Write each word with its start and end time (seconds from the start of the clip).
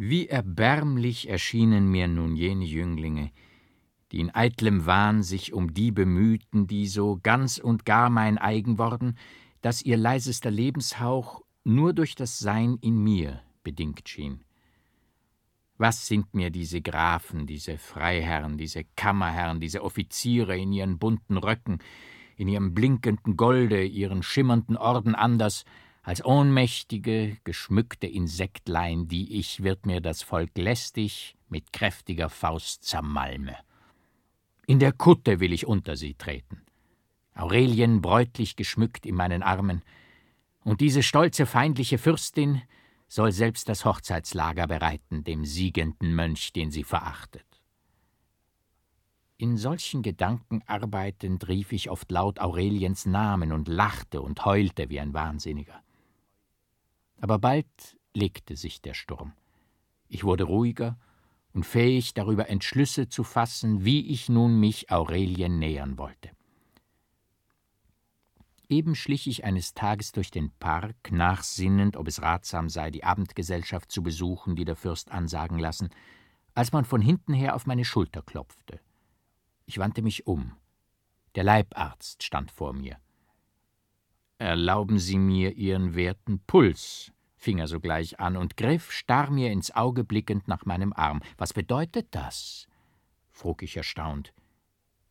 Wie 0.00 0.28
erbärmlich 0.28 1.28
erschienen 1.28 1.90
mir 1.90 2.06
nun 2.06 2.36
jene 2.36 2.64
Jünglinge, 2.64 3.32
die 4.12 4.20
in 4.20 4.30
eitlem 4.30 4.86
Wahn 4.86 5.24
sich 5.24 5.52
um 5.52 5.74
die 5.74 5.90
bemühten, 5.90 6.68
die 6.68 6.86
so 6.86 7.18
ganz 7.20 7.58
und 7.58 7.84
gar 7.84 8.08
mein 8.08 8.38
eigen 8.38 8.78
worden, 8.78 9.18
dass 9.60 9.82
ihr 9.82 9.96
leisester 9.96 10.52
Lebenshauch 10.52 11.42
nur 11.64 11.94
durch 11.94 12.14
das 12.14 12.38
Sein 12.38 12.78
in 12.80 13.02
mir 13.02 13.42
bedingt 13.64 14.08
schien. 14.08 14.44
Was 15.78 16.06
sind 16.06 16.32
mir 16.32 16.50
diese 16.50 16.80
Grafen, 16.80 17.48
diese 17.48 17.76
Freiherren, 17.76 18.56
diese 18.56 18.84
Kammerherren, 18.94 19.58
diese 19.58 19.82
Offiziere 19.82 20.56
in 20.56 20.72
ihren 20.72 21.00
bunten 21.00 21.38
Röcken, 21.38 21.80
in 22.36 22.46
ihrem 22.46 22.72
blinkenden 22.72 23.36
Golde, 23.36 23.84
ihren 23.84 24.22
schimmernden 24.22 24.76
Orden 24.76 25.16
anders, 25.16 25.64
als 26.02 26.24
ohnmächtige, 26.24 27.36
geschmückte 27.44 28.06
Insektlein, 28.06 29.08
die 29.08 29.38
ich, 29.38 29.62
wird 29.62 29.86
mir 29.86 30.00
das 30.00 30.22
Volk 30.22 30.56
lästig 30.56 31.36
mit 31.48 31.72
kräftiger 31.72 32.28
Faust 32.28 32.84
zermalme. 32.84 33.56
In 34.66 34.78
der 34.78 34.92
Kutte 34.92 35.40
will 35.40 35.52
ich 35.52 35.66
unter 35.66 35.96
sie 35.96 36.14
treten. 36.14 36.62
Aurelien 37.34 38.00
bräutlich 38.02 38.56
geschmückt 38.56 39.06
in 39.06 39.14
meinen 39.14 39.42
Armen, 39.42 39.82
und 40.64 40.80
diese 40.80 41.02
stolze 41.02 41.46
feindliche 41.46 41.98
Fürstin 41.98 42.60
soll 43.08 43.32
selbst 43.32 43.68
das 43.68 43.84
Hochzeitslager 43.84 44.66
bereiten, 44.66 45.24
dem 45.24 45.44
siegenden 45.44 46.14
Mönch, 46.14 46.52
den 46.52 46.70
sie 46.70 46.84
verachtet. 46.84 47.46
In 49.38 49.56
solchen 49.56 50.02
Gedanken 50.02 50.62
arbeitend 50.66 51.46
rief 51.48 51.72
ich 51.72 51.90
oft 51.90 52.10
laut 52.10 52.40
Aureliens 52.40 53.06
Namen 53.06 53.52
und 53.52 53.68
lachte 53.68 54.20
und 54.20 54.44
heulte 54.44 54.90
wie 54.90 54.98
ein 54.98 55.14
Wahnsinniger. 55.14 55.80
Aber 57.20 57.38
bald 57.38 57.66
legte 58.14 58.56
sich 58.56 58.80
der 58.80 58.94
Sturm. 58.94 59.32
Ich 60.08 60.24
wurde 60.24 60.44
ruhiger 60.44 60.98
und 61.52 61.64
fähig, 61.64 62.14
darüber 62.14 62.48
Entschlüsse 62.48 63.08
zu 63.08 63.24
fassen, 63.24 63.84
wie 63.84 64.08
ich 64.08 64.28
nun 64.28 64.58
mich 64.58 64.90
Aurelien 64.90 65.58
nähern 65.58 65.98
wollte. 65.98 66.30
Eben 68.68 68.94
schlich 68.94 69.26
ich 69.26 69.44
eines 69.44 69.72
Tages 69.72 70.12
durch 70.12 70.30
den 70.30 70.50
Park, 70.58 71.10
nachsinnend, 71.10 71.96
ob 71.96 72.06
es 72.06 72.20
ratsam 72.20 72.68
sei, 72.68 72.90
die 72.90 73.02
Abendgesellschaft 73.02 73.90
zu 73.90 74.02
besuchen, 74.02 74.56
die 74.56 74.66
der 74.66 74.76
Fürst 74.76 75.10
ansagen 75.10 75.58
lassen, 75.58 75.88
als 76.54 76.72
man 76.72 76.84
von 76.84 77.00
hinten 77.00 77.32
her 77.32 77.54
auf 77.54 77.66
meine 77.66 77.84
Schulter 77.84 78.20
klopfte. 78.20 78.80
Ich 79.64 79.78
wandte 79.78 80.02
mich 80.02 80.26
um. 80.26 80.52
Der 81.34 81.44
Leibarzt 81.44 82.22
stand 82.22 82.50
vor 82.50 82.74
mir. 82.74 82.98
Erlauben 84.36 84.98
Sie 84.98 85.18
mir 85.18 85.56
Ihren 85.56 85.94
werten 85.94 86.40
Puls, 86.46 87.12
fing 87.38 87.58
er 87.58 87.68
sogleich 87.68 88.20
an 88.20 88.36
und 88.36 88.56
griff, 88.56 88.92
starr 88.92 89.30
mir 89.30 89.50
ins 89.50 89.74
Auge 89.74 90.04
blickend, 90.04 90.48
nach 90.48 90.66
meinem 90.66 90.92
Arm. 90.92 91.20
Was 91.38 91.52
bedeutet 91.54 92.08
das? 92.10 92.66
frug 93.30 93.62
ich 93.62 93.76
erstaunt. 93.76 94.34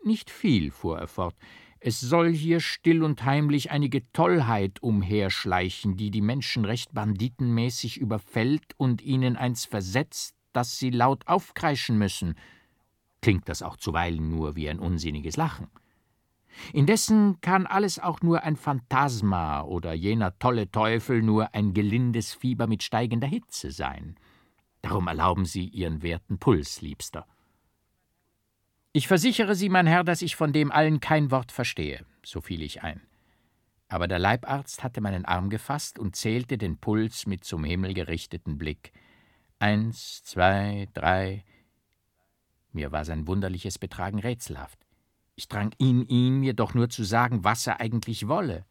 Nicht 0.03 0.29
viel, 0.29 0.71
fuhr 0.71 0.99
er 0.99 1.07
fort. 1.07 1.35
Es 1.79 1.99
soll 1.99 2.33
hier 2.33 2.59
still 2.59 3.03
und 3.03 3.23
heimlich 3.23 3.71
einige 3.71 4.11
Tollheit 4.11 4.81
umherschleichen, 4.81 5.95
die 5.95 6.11
die 6.11 6.21
Menschen 6.21 6.65
recht 6.65 6.93
banditenmäßig 6.93 7.97
überfällt 7.97 8.73
und 8.77 9.01
ihnen 9.01 9.37
eins 9.37 9.65
versetzt, 9.65 10.35
dass 10.53 10.77
sie 10.77 10.89
laut 10.89 11.27
aufkreischen 11.27 11.97
müssen. 11.97 12.35
Klingt 13.21 13.47
das 13.47 13.61
auch 13.61 13.77
zuweilen 13.77 14.29
nur 14.29 14.55
wie 14.55 14.69
ein 14.69 14.79
unsinniges 14.79 15.37
Lachen. 15.37 15.67
Indessen 16.73 17.39
kann 17.41 17.65
alles 17.65 17.99
auch 17.99 18.21
nur 18.21 18.43
ein 18.43 18.55
Phantasma 18.55 19.61
oder 19.61 19.93
jener 19.93 20.37
tolle 20.39 20.71
Teufel 20.71 21.21
nur 21.21 21.53
ein 21.53 21.73
gelindes 21.73 22.33
Fieber 22.33 22.67
mit 22.67 22.83
steigender 22.83 23.27
Hitze 23.27 23.71
sein. 23.71 24.15
Darum 24.81 25.07
erlauben 25.07 25.45
Sie 25.45 25.67
Ihren 25.67 26.01
werten 26.01 26.37
Puls, 26.37 26.81
Liebster. 26.81 27.25
Ich 28.93 29.07
versichere 29.07 29.55
Sie, 29.55 29.69
mein 29.69 29.87
Herr, 29.87 30.03
dass 30.03 30.21
ich 30.21 30.35
von 30.35 30.53
dem 30.53 30.71
allen 30.71 30.99
kein 30.99 31.29
Wort 31.29 31.51
verstehe, 31.51 32.05
so 32.23 32.41
fiel 32.41 32.61
ich 32.61 32.83
ein. 32.83 33.01
Aber 33.89 34.07
der 34.07 34.19
Leibarzt 34.19 34.83
hatte 34.83 35.01
meinen 35.01 35.25
Arm 35.25 35.49
gefasst 35.49 35.99
und 35.99 36.15
zählte 36.15 36.57
den 36.57 36.77
Puls 36.77 37.25
mit 37.25 37.43
zum 37.43 37.63
Himmel 37.63 37.93
gerichteten 37.93 38.57
Blick. 38.57 38.91
Eins, 39.59 40.23
zwei, 40.23 40.87
drei. 40.93 41.45
Mir 42.71 42.91
war 42.91 43.05
sein 43.05 43.27
wunderliches 43.27 43.79
Betragen 43.79 44.19
rätselhaft. 44.19 44.86
Ich 45.39 45.47
drang 45.47 45.71
in 45.77 46.07
ihn, 46.07 46.39
mir 46.39 46.55
doch 46.55 46.73
nur 46.73 46.89
zu 46.89 47.03
sagen, 47.03 47.43
was 47.43 47.67
er 47.67 47.79
eigentlich 47.79 48.27
wolle. 48.27 48.65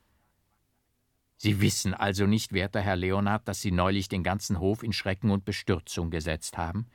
Sie 1.37 1.60
wissen 1.60 1.94
also 1.94 2.27
nicht, 2.27 2.53
werter 2.53 2.81
Herr 2.81 2.97
Leonard, 2.97 3.47
dass 3.47 3.60
Sie 3.60 3.71
neulich 3.71 4.09
den 4.09 4.25
ganzen 4.25 4.59
Hof 4.59 4.82
in 4.82 4.93
Schrecken 4.93 5.31
und 5.31 5.44
Bestürzung 5.44 6.10
gesetzt 6.10 6.59
haben? 6.59 6.88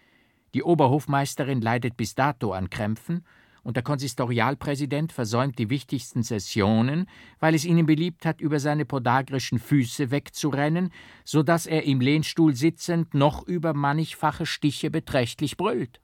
Die 0.54 0.64
Oberhofmeisterin 0.64 1.62
leidet 1.62 1.96
bis 1.96 2.16
dato 2.16 2.52
an 2.52 2.70
Krämpfen, 2.70 3.24
und 3.64 3.78
der 3.78 3.84
Konsistorialpräsident 3.84 5.14
versäumt 5.14 5.58
die 5.58 5.70
wichtigsten 5.70 6.24
Sessionen, 6.24 7.08
weil 7.40 7.56
es 7.56 7.64
ihnen 7.64 7.86
beliebt 7.86 8.26
hat, 8.26 8.42
über 8.42 8.60
seine 8.60 8.84
podagrischen 8.84 9.60
Füße 9.60 10.12
wegzurennen, 10.12 10.92
so 11.24 11.44
dass 11.44 11.66
er 11.66 11.84
im 11.84 12.02
Lehnstuhl 12.02 12.56
sitzend 12.56 13.14
noch 13.14 13.48
über 13.48 13.74
mannigfache 13.74 14.46
Stiche 14.46 14.92
beträchtlich 14.92 15.56
brüllt. 15.56 16.02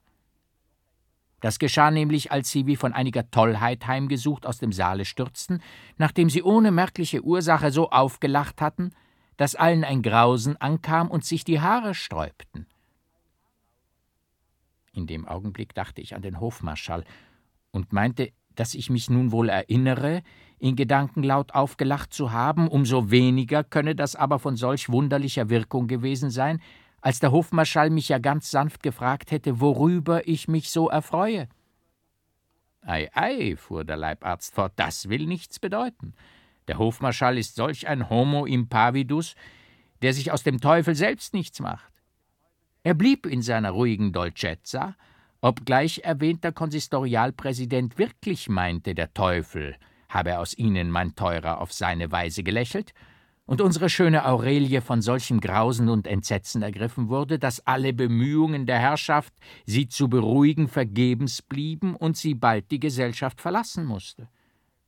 Das 1.39 1.59
geschah 1.59 1.91
nämlich, 1.91 2.31
als 2.31 2.49
sie 2.49 2.65
wie 2.65 2.75
von 2.75 2.93
einiger 2.93 3.29
Tollheit 3.29 3.85
heimgesucht 3.85 4.45
aus 4.45 4.57
dem 4.57 4.71
Saale 4.71 5.05
stürzten, 5.05 5.61
nachdem 5.97 6.29
sie 6.29 6.41
ohne 6.41 6.71
merkliche 6.71 7.23
Ursache 7.23 7.71
so 7.71 7.89
aufgelacht 7.91 8.59
hatten, 8.61 8.91
dass 9.37 9.55
allen 9.55 9.83
ein 9.83 10.01
Grausen 10.01 10.57
ankam 10.57 11.09
und 11.09 11.23
sich 11.23 11.43
die 11.43 11.61
Haare 11.61 11.93
sträubten. 11.93 12.65
In 14.93 15.05
dem 15.05 15.27
Augenblick 15.27 15.75
dachte 15.75 16.01
ich 16.01 16.15
an 16.15 16.23
den 16.23 16.39
Hofmarschall 16.39 17.03
und 17.69 17.93
meinte, 17.93 18.31
dass 18.55 18.73
ich 18.73 18.89
mich 18.89 19.11
nun 19.11 19.31
wohl 19.31 19.49
erinnere, 19.49 20.23
in 20.57 20.75
Gedanken 20.75 21.21
laut 21.21 21.53
aufgelacht 21.53 22.11
zu 22.11 22.31
haben, 22.31 22.67
umso 22.67 23.11
weniger 23.11 23.63
könne 23.63 23.93
das 23.93 24.15
aber 24.15 24.39
von 24.39 24.55
solch 24.55 24.89
wunderlicher 24.89 25.49
Wirkung 25.49 25.87
gewesen 25.87 26.31
sein, 26.31 26.59
als 27.07 27.21
der 27.21 27.31
Hofmarschall 27.31 27.89
mich 27.89 28.09
ja 28.09 28.17
ganz 28.17 28.51
sanft 28.51 28.83
gefragt 28.83 29.31
hätte, 29.31 29.61
worüber 29.61 30.27
ich 30.27 30.49
mich 30.49 30.69
so 30.71 30.89
erfreue. 30.89 31.47
Ei, 32.81 33.07
ei, 33.13 33.55
fuhr 33.55 33.85
der 33.85 33.95
Leibarzt 33.95 34.53
fort, 34.53 34.73
das 34.75 35.07
will 35.07 35.25
nichts 35.25 35.57
bedeuten. 35.57 36.15
Der 36.67 36.77
Hofmarschall 36.79 37.37
ist 37.37 37.55
solch 37.55 37.87
ein 37.87 38.09
Homo 38.09 38.45
impavidus, 38.45 39.35
der 40.01 40.13
sich 40.13 40.33
aus 40.33 40.43
dem 40.43 40.59
Teufel 40.59 40.95
selbst 40.95 41.33
nichts 41.33 41.61
macht. 41.61 41.93
Er 42.83 42.93
blieb 42.93 43.25
in 43.25 43.41
seiner 43.41 43.71
ruhigen 43.71 44.11
Dolcezza, 44.11 44.97
obgleich 45.39 46.01
erwähnter 46.03 46.51
Konsistorialpräsident 46.51 47.97
wirklich 47.97 48.49
meinte, 48.49 48.95
der 48.95 49.13
Teufel 49.13 49.77
habe 50.09 50.39
aus 50.39 50.57
ihnen, 50.57 50.91
mein 50.91 51.15
Teurer, 51.15 51.61
auf 51.61 51.71
seine 51.71 52.11
Weise 52.11 52.43
gelächelt, 52.43 52.93
und 53.47 53.61
unsere 53.61 53.89
schöne 53.89 54.25
Aurelie 54.25 54.81
von 54.81 55.01
solchem 55.01 55.39
Grausen 55.39 55.89
und 55.89 56.05
Entsetzen 56.05 56.61
ergriffen 56.61 57.07
wurde, 57.07 57.39
dass 57.39 57.65
alle 57.65 57.93
Bemühungen 57.93 58.65
der 58.65 58.77
Herrschaft, 58.77 59.33
sie 59.65 59.87
zu 59.87 60.09
beruhigen, 60.09 60.67
vergebens 60.67 61.41
blieben 61.41 61.95
und 61.95 62.17
sie 62.17 62.35
bald 62.35 62.69
die 62.69 62.79
Gesellschaft 62.79 63.41
verlassen 63.41 63.85
musste. 63.85 64.27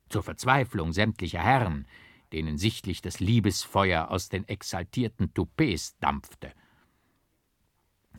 Zur 0.09 0.23
Verzweiflung 0.23 0.91
sämtlicher 0.91 1.39
Herren, 1.39 1.87
denen 2.33 2.57
sichtlich 2.57 3.01
das 3.01 3.19
Liebesfeuer 3.19 4.11
aus 4.11 4.27
den 4.27 4.47
exaltierten 4.47 5.33
Toupets 5.33 5.97
dampfte. 5.99 6.51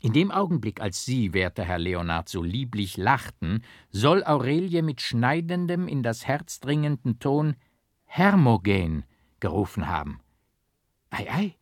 In 0.00 0.14
dem 0.14 0.30
Augenblick, 0.30 0.80
als 0.80 1.04
Sie, 1.04 1.34
werter 1.34 1.64
Herr 1.64 1.78
Leonard, 1.78 2.30
so 2.30 2.42
lieblich 2.42 2.96
lachten, 2.96 3.62
soll 3.90 4.24
Aurelie 4.24 4.80
mit 4.80 5.02
schneidendem, 5.02 5.86
in 5.86 6.02
das 6.02 6.26
Herz 6.26 6.60
dringenden 6.60 7.18
Ton 7.18 7.56
Hermogen 8.06 9.04
gerufen 9.40 9.88
haben. 9.88 10.20
Ei, 11.10 11.30
ei, 11.30 11.54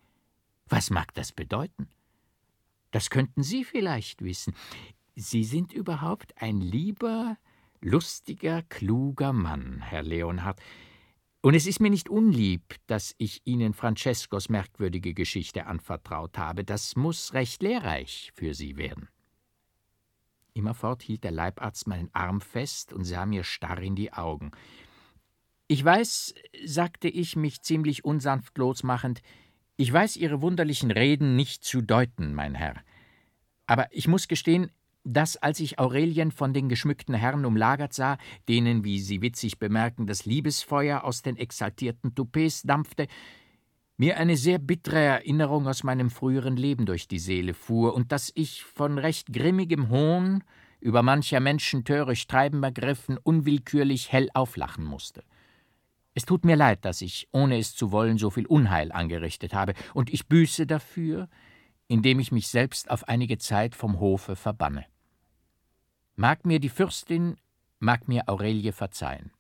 was 0.68 0.90
mag 0.90 1.12
das 1.14 1.32
bedeuten? 1.32 1.88
Das 2.90 3.10
könnten 3.10 3.42
Sie 3.42 3.64
vielleicht 3.64 4.22
wissen. 4.22 4.54
Sie 5.14 5.44
sind 5.44 5.72
überhaupt 5.72 6.40
ein 6.40 6.60
lieber, 6.60 7.36
lustiger, 7.80 8.62
kluger 8.62 9.32
Mann, 9.32 9.80
Herr 9.80 10.02
Leonhard. 10.02 10.60
Und 11.40 11.54
es 11.54 11.66
ist 11.66 11.80
mir 11.80 11.90
nicht 11.90 12.08
unlieb, 12.08 12.76
dass 12.86 13.14
ich 13.18 13.42
Ihnen 13.44 13.72
Francescos 13.72 14.48
merkwürdige 14.48 15.14
Geschichte 15.14 15.66
anvertraut 15.66 16.36
habe. 16.36 16.64
Das 16.64 16.96
muss 16.96 17.32
recht 17.32 17.62
lehrreich 17.62 18.32
für 18.34 18.54
Sie 18.54 18.76
werden. 18.76 19.08
Immerfort 20.54 21.02
hielt 21.02 21.24
der 21.24 21.30
Leibarzt 21.30 21.86
meinen 21.86 22.12
Arm 22.12 22.40
fest 22.40 22.92
und 22.92 23.04
sah 23.04 23.26
mir 23.26 23.44
starr 23.44 23.78
in 23.78 23.94
die 23.94 24.12
Augen. 24.12 24.50
Ich 25.68 25.84
weiß, 25.84 26.34
sagte 26.64 27.08
ich, 27.08 27.36
mich 27.36 27.62
ziemlich 27.62 28.04
unsanft 28.04 28.58
losmachend, 28.58 29.20
ich 29.78 29.92
weiß 29.92 30.16
Ihre 30.16 30.42
wunderlichen 30.42 30.90
Reden 30.90 31.36
nicht 31.36 31.64
zu 31.64 31.80
deuten, 31.80 32.34
mein 32.34 32.56
Herr. 32.56 32.74
Aber 33.66 33.86
ich 33.92 34.08
muss 34.08 34.26
gestehen, 34.26 34.72
dass, 35.04 35.36
als 35.36 35.60
ich 35.60 35.78
Aurelien 35.78 36.32
von 36.32 36.52
den 36.52 36.68
geschmückten 36.68 37.14
Herren 37.14 37.44
umlagert 37.44 37.94
sah, 37.94 38.18
denen, 38.48 38.82
wie 38.82 38.98
Sie 38.98 39.22
witzig 39.22 39.60
bemerken, 39.60 40.08
das 40.08 40.26
Liebesfeuer 40.26 41.04
aus 41.04 41.22
den 41.22 41.36
exaltierten 41.36 42.14
Toupets 42.16 42.62
dampfte, 42.62 43.06
mir 43.96 44.18
eine 44.18 44.36
sehr 44.36 44.58
bittere 44.58 44.98
Erinnerung 44.98 45.68
aus 45.68 45.84
meinem 45.84 46.10
früheren 46.10 46.56
Leben 46.56 46.84
durch 46.84 47.06
die 47.06 47.20
Seele 47.20 47.54
fuhr 47.54 47.94
und 47.94 48.10
dass 48.10 48.32
ich 48.34 48.64
von 48.64 48.98
recht 48.98 49.32
grimmigem 49.32 49.90
Hohn 49.90 50.42
über 50.80 51.02
mancher 51.02 51.38
Menschen 51.38 51.84
töricht 51.84 52.28
Treiben 52.28 52.62
ergriffen, 52.64 53.16
unwillkürlich 53.16 54.10
hell 54.10 54.28
auflachen 54.34 54.84
musste. 54.84 55.22
Es 56.14 56.24
tut 56.24 56.44
mir 56.44 56.56
leid, 56.56 56.84
dass 56.84 57.00
ich, 57.00 57.28
ohne 57.32 57.58
es 57.58 57.76
zu 57.76 57.92
wollen, 57.92 58.18
so 58.18 58.30
viel 58.30 58.46
Unheil 58.46 58.92
angerichtet 58.92 59.54
habe, 59.54 59.74
und 59.94 60.10
ich 60.12 60.26
büße 60.26 60.66
dafür, 60.66 61.28
indem 61.86 62.20
ich 62.20 62.32
mich 62.32 62.48
selbst 62.48 62.90
auf 62.90 63.08
einige 63.08 63.38
Zeit 63.38 63.74
vom 63.74 64.00
Hofe 64.00 64.36
verbanne. 64.36 64.84
Mag 66.16 66.44
mir 66.44 66.60
die 66.60 66.68
Fürstin, 66.68 67.36
mag 67.78 68.08
mir 68.08 68.28
Aurelie 68.28 68.72
verzeihen. 68.72 69.30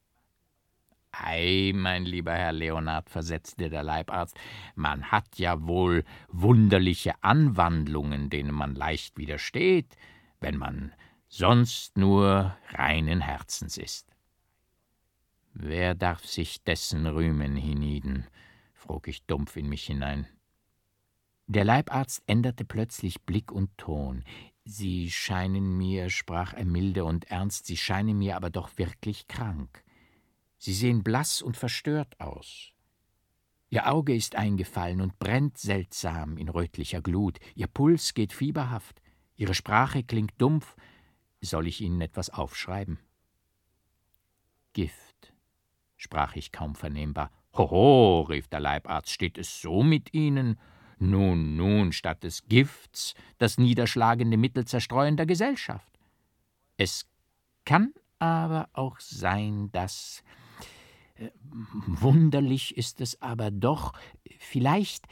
Ei, 1.10 1.72
mein 1.74 2.04
lieber 2.04 2.32
Herr 2.32 2.52
Leonard, 2.52 3.10
versetzte 3.10 3.70
der 3.70 3.82
Leibarzt, 3.82 4.38
man 4.74 5.10
hat 5.10 5.38
ja 5.38 5.66
wohl 5.66 6.04
wunderliche 6.28 7.14
Anwandlungen, 7.22 8.30
denen 8.30 8.54
man 8.54 8.74
leicht 8.74 9.16
widersteht, 9.16 9.96
wenn 10.40 10.56
man 10.56 10.92
sonst 11.28 11.96
nur 11.96 12.56
reinen 12.70 13.20
Herzens 13.20 13.76
ist. 13.78 14.14
Wer 15.52 15.94
darf 15.94 16.24
sich 16.24 16.62
dessen 16.62 17.06
rühmen 17.06 17.56
hienieden? 17.56 18.26
frug 18.72 19.08
ich 19.08 19.24
dumpf 19.26 19.56
in 19.56 19.68
mich 19.68 19.84
hinein. 19.84 20.26
Der 21.46 21.64
Leibarzt 21.64 22.22
änderte 22.26 22.64
plötzlich 22.64 23.22
Blick 23.22 23.50
und 23.50 23.76
Ton. 23.78 24.22
Sie 24.64 25.10
scheinen 25.10 25.78
mir, 25.78 26.10
sprach 26.10 26.52
er 26.52 26.66
milde 26.66 27.04
und 27.04 27.24
ernst, 27.30 27.66
Sie 27.66 27.76
scheinen 27.76 28.18
mir 28.18 28.36
aber 28.36 28.50
doch 28.50 28.76
wirklich 28.76 29.28
krank. 29.28 29.82
Sie 30.58 30.74
sehen 30.74 31.02
blass 31.02 31.40
und 31.40 31.56
verstört 31.56 32.20
aus. 32.20 32.72
Ihr 33.70 33.90
Auge 33.90 34.14
ist 34.14 34.36
eingefallen 34.36 35.00
und 35.00 35.18
brennt 35.18 35.56
seltsam 35.56 36.36
in 36.36 36.48
rötlicher 36.48 37.00
Glut, 37.00 37.38
Ihr 37.54 37.66
Puls 37.66 38.12
geht 38.12 38.32
fieberhaft, 38.32 39.00
Ihre 39.36 39.54
Sprache 39.54 40.02
klingt 40.02 40.40
dumpf. 40.40 40.76
Soll 41.40 41.66
ich 41.66 41.80
Ihnen 41.80 42.00
etwas 42.00 42.28
aufschreiben? 42.30 42.98
Gift, 44.72 45.07
sprach 45.98 46.34
ich 46.36 46.50
kaum 46.50 46.74
vernehmbar. 46.74 47.30
Hoho, 47.54 48.22
rief 48.22 48.48
der 48.48 48.60
Leibarzt, 48.60 49.10
steht 49.10 49.36
es 49.36 49.60
so 49.60 49.82
mit 49.82 50.14
Ihnen? 50.14 50.58
Nun, 50.98 51.56
nun, 51.56 51.92
statt 51.92 52.24
des 52.24 52.48
Gifts 52.48 53.14
das 53.36 53.58
niederschlagende 53.58 54.38
Mittel 54.38 54.64
zerstreuender 54.64 55.26
Gesellschaft. 55.26 55.92
Es 56.78 57.06
kann 57.66 57.92
aber 58.18 58.68
auch 58.72 58.98
sein, 58.98 59.70
dass 59.72 60.22
Wunderlich 61.86 62.76
ist 62.76 63.00
es 63.00 63.20
aber 63.20 63.50
doch, 63.50 63.92
vielleicht. 64.38 65.04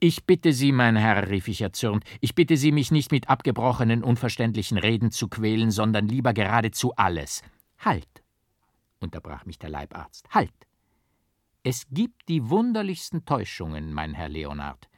Ich 0.00 0.24
bitte 0.24 0.52
Sie, 0.52 0.72
mein 0.72 0.96
Herr, 0.96 1.28
rief 1.28 1.46
ich 1.46 1.60
erzürnt, 1.60 2.04
ich 2.20 2.34
bitte 2.34 2.56
Sie, 2.56 2.72
mich 2.72 2.90
nicht 2.90 3.12
mit 3.12 3.28
abgebrochenen, 3.28 4.02
unverständlichen 4.02 4.78
Reden 4.78 5.10
zu 5.10 5.28
quälen, 5.28 5.70
sondern 5.70 6.08
lieber 6.08 6.32
geradezu 6.32 6.94
alles. 6.96 7.42
Halt, 7.78 8.21
unterbrach 9.02 9.44
mich 9.46 9.58
der 9.58 9.70
Leibarzt, 9.70 10.28
halt. 10.30 10.52
Es 11.62 11.86
gibt 11.90 12.28
die 12.28 12.48
wunderlichsten 12.48 13.24
Täuschungen, 13.24 13.92
mein 13.92 14.14
Herr 14.14 14.28
Leonard. 14.28 14.88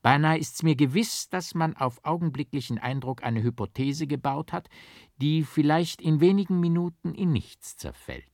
Beinahe 0.00 0.38
ist's 0.38 0.62
mir 0.62 0.76
gewiss, 0.76 1.28
dass 1.28 1.54
man 1.54 1.76
auf 1.76 2.04
augenblicklichen 2.04 2.78
Eindruck 2.78 3.22
eine 3.22 3.42
Hypothese 3.42 4.06
gebaut 4.06 4.52
hat, 4.52 4.68
die 5.16 5.42
vielleicht 5.42 6.00
in 6.00 6.20
wenigen 6.20 6.60
Minuten 6.60 7.14
in 7.14 7.32
nichts 7.32 7.76
zerfällt. 7.76 8.24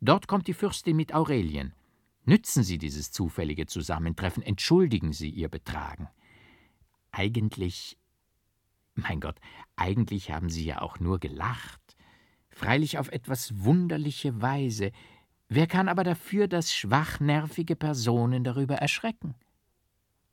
Dort 0.00 0.28
kommt 0.28 0.46
die 0.46 0.54
Fürstin 0.54 0.96
mit 0.96 1.14
Aurelien. 1.14 1.74
Nützen 2.24 2.62
Sie 2.62 2.78
dieses 2.78 3.10
zufällige 3.10 3.66
Zusammentreffen, 3.66 4.42
entschuldigen 4.42 5.12
Sie 5.12 5.28
Ihr 5.28 5.48
Betragen. 5.48 6.08
Eigentlich, 7.10 7.98
mein 8.94 9.20
Gott, 9.20 9.38
eigentlich 9.76 10.30
haben 10.30 10.48
Sie 10.48 10.64
ja 10.64 10.80
auch 10.80 11.00
nur 11.00 11.18
gelacht. 11.18 11.96
Freilich 12.54 12.98
auf 12.98 13.08
etwas 13.08 13.64
wunderliche 13.64 14.40
Weise. 14.40 14.92
Wer 15.48 15.66
kann 15.66 15.88
aber 15.88 16.04
dafür, 16.04 16.46
dass 16.46 16.72
schwachnervige 16.72 17.74
Personen 17.74 18.44
darüber 18.44 18.76
erschrecken? 18.76 19.34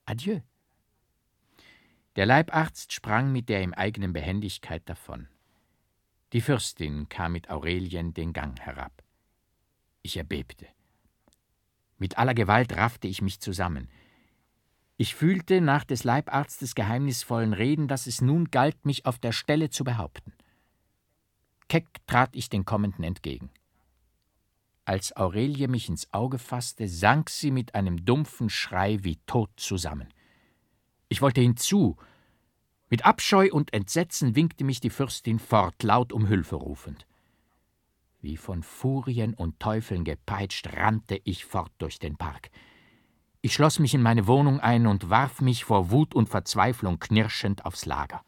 Adieu. 0.05 0.39
Der 2.15 2.27
Leibarzt 2.27 2.93
sprang 2.93 3.31
mit 3.31 3.49
der 3.49 3.63
ihm 3.63 3.73
eigenen 3.73 4.13
Behendigkeit 4.13 4.87
davon. 4.87 5.27
Die 6.33 6.41
Fürstin 6.41 7.09
kam 7.09 7.31
mit 7.31 7.49
Aurelien 7.49 8.13
den 8.13 8.33
Gang 8.33 8.59
herab. 8.59 9.03
Ich 10.03 10.15
erbebte. 10.17 10.67
Mit 11.97 12.19
aller 12.19 12.35
Gewalt 12.35 12.77
raffte 12.77 13.07
ich 13.07 13.21
mich 13.21 13.39
zusammen. 13.39 13.89
Ich 14.97 15.15
fühlte 15.15 15.59
nach 15.59 15.85
des 15.85 16.03
Leibarztes 16.03 16.75
geheimnisvollen 16.75 17.53
Reden, 17.53 17.87
dass 17.87 18.05
es 18.05 18.21
nun 18.21 18.51
galt, 18.51 18.85
mich 18.85 19.07
auf 19.07 19.17
der 19.17 19.31
Stelle 19.31 19.71
zu 19.71 19.83
behaupten. 19.83 20.33
Keck 21.71 22.05
trat 22.05 22.35
ich 22.35 22.49
den 22.49 22.65
Kommenden 22.65 23.05
entgegen. 23.05 23.49
Als 24.83 25.15
Aurelie 25.15 25.69
mich 25.69 25.87
ins 25.87 26.13
Auge 26.13 26.37
fasste, 26.37 26.89
sank 26.89 27.29
sie 27.29 27.49
mit 27.49 27.75
einem 27.75 28.03
dumpfen 28.03 28.49
Schrei 28.49 29.01
wie 29.05 29.15
tot 29.25 29.51
zusammen. 29.55 30.09
Ich 31.07 31.21
wollte 31.21 31.39
hinzu. 31.39 31.95
Mit 32.89 33.05
Abscheu 33.05 33.47
und 33.53 33.73
Entsetzen 33.73 34.35
winkte 34.35 34.65
mich 34.65 34.81
die 34.81 34.89
Fürstin 34.89 35.39
fort, 35.39 35.81
laut 35.81 36.11
um 36.11 36.27
Hülfe 36.27 36.57
rufend. 36.57 37.07
Wie 38.19 38.35
von 38.35 38.63
Furien 38.63 39.33
und 39.33 39.61
Teufeln 39.61 40.03
gepeitscht, 40.03 40.67
rannte 40.75 41.21
ich 41.23 41.45
fort 41.45 41.71
durch 41.77 41.99
den 41.99 42.17
Park. 42.17 42.51
Ich 43.39 43.53
schloss 43.53 43.79
mich 43.79 43.93
in 43.93 44.01
meine 44.01 44.27
Wohnung 44.27 44.59
ein 44.59 44.87
und 44.87 45.09
warf 45.09 45.39
mich 45.39 45.63
vor 45.63 45.89
Wut 45.89 46.15
und 46.15 46.27
Verzweiflung 46.27 46.99
knirschend 46.99 47.63
aufs 47.63 47.85
Lager. 47.85 48.25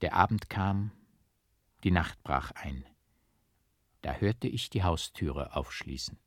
Der 0.00 0.14
Abend 0.14 0.48
kam, 0.48 0.92
die 1.84 1.90
Nacht 1.90 2.22
brach 2.22 2.52
ein. 2.52 2.84
Da 4.02 4.14
hörte 4.14 4.48
ich 4.48 4.70
die 4.70 4.82
Haustüre 4.82 5.56
aufschließen. 5.56 6.18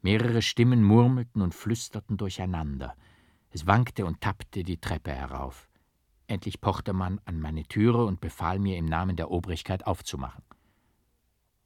Mehrere 0.00 0.42
Stimmen 0.42 0.82
murmelten 0.82 1.42
und 1.42 1.54
flüsterten 1.54 2.16
durcheinander. 2.16 2.94
Es 3.50 3.66
wankte 3.66 4.06
und 4.06 4.20
tappte 4.20 4.62
die 4.62 4.80
Treppe 4.80 5.12
herauf. 5.12 5.68
Endlich 6.26 6.60
pochte 6.60 6.92
man 6.92 7.20
an 7.24 7.40
meine 7.40 7.64
Türe 7.64 8.04
und 8.04 8.20
befahl 8.20 8.58
mir 8.58 8.76
im 8.76 8.84
Namen 8.84 9.16
der 9.16 9.30
Obrigkeit 9.30 9.86
aufzumachen. 9.86 10.44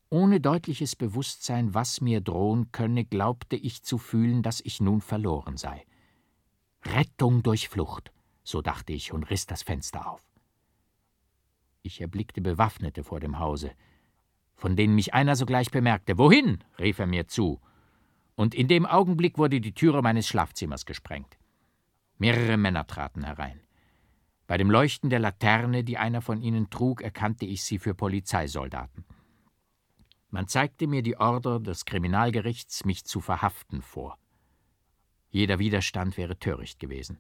Ohne 0.09 0.41
deutliches 0.41 0.95
Bewusstsein, 0.95 1.75
was 1.75 2.01
mir 2.01 2.21
drohen 2.21 2.71
könne, 2.71 3.05
glaubte 3.05 3.57
ich 3.57 3.83
zu 3.83 3.99
fühlen, 3.99 4.43
dass 4.43 4.61
ich 4.61 4.81
nun 4.81 5.01
verloren 5.01 5.57
sei. 5.57 5.85
Rettung 6.85 7.43
durch 7.43 7.69
Flucht, 7.69 8.13
so 8.45 8.61
dachte 8.61 8.93
ich 8.93 9.13
und 9.13 9.25
riss 9.25 9.47
das 9.47 9.63
Fenster 9.63 10.11
auf. 10.11 10.32
Ich 11.83 12.01
erblickte 12.01 12.41
Bewaffnete 12.41 13.03
vor 13.03 13.19
dem 13.19 13.41
Hause, 13.41 13.73
von 14.55 14.77
denen 14.77 14.95
mich 14.95 15.15
einer 15.15 15.35
sogleich 15.35 15.71
bemerkte. 15.71 16.17
Wohin? 16.17 16.63
rief 16.79 17.01
er 17.01 17.09
mir 17.09 17.27
zu. 17.27 17.61
Und 18.37 18.55
in 18.55 18.69
dem 18.69 18.87
Augenblick 18.87 19.37
wurde 19.37 19.61
die 19.61 19.75
Türe 19.75 20.01
meines 20.01 20.29
Schlafzimmers 20.29 20.87
gesprengt. 20.87 21.37
Mehrere 22.19 22.57
Männer 22.57 22.87
traten 22.87 23.25
herein. 23.25 23.61
Bei 24.47 24.57
dem 24.57 24.71
Leuchten 24.71 25.11
der 25.11 25.19
Laterne, 25.19 25.83
die 25.83 25.99
einer 25.99 26.23
von 26.23 26.41
ihnen 26.41 26.71
trug, 26.71 27.03
erkannte 27.03 27.47
ich 27.47 27.65
sie 27.65 27.79
für 27.79 27.95
Polizeisoldaten. 27.95 29.05
Man 30.31 30.47
zeigte 30.47 30.87
mir 30.87 31.03
die 31.03 31.17
Order 31.17 31.59
des 31.59 31.85
Kriminalgerichts, 31.85 32.85
mich 32.85 33.05
zu 33.05 33.21
verhaften, 33.21 33.83
vor. 33.83 34.19
Jeder 35.31 35.59
Widerstand 35.59 36.17
wäre 36.17 36.39
töricht 36.39 36.79
gewesen. 36.79 37.19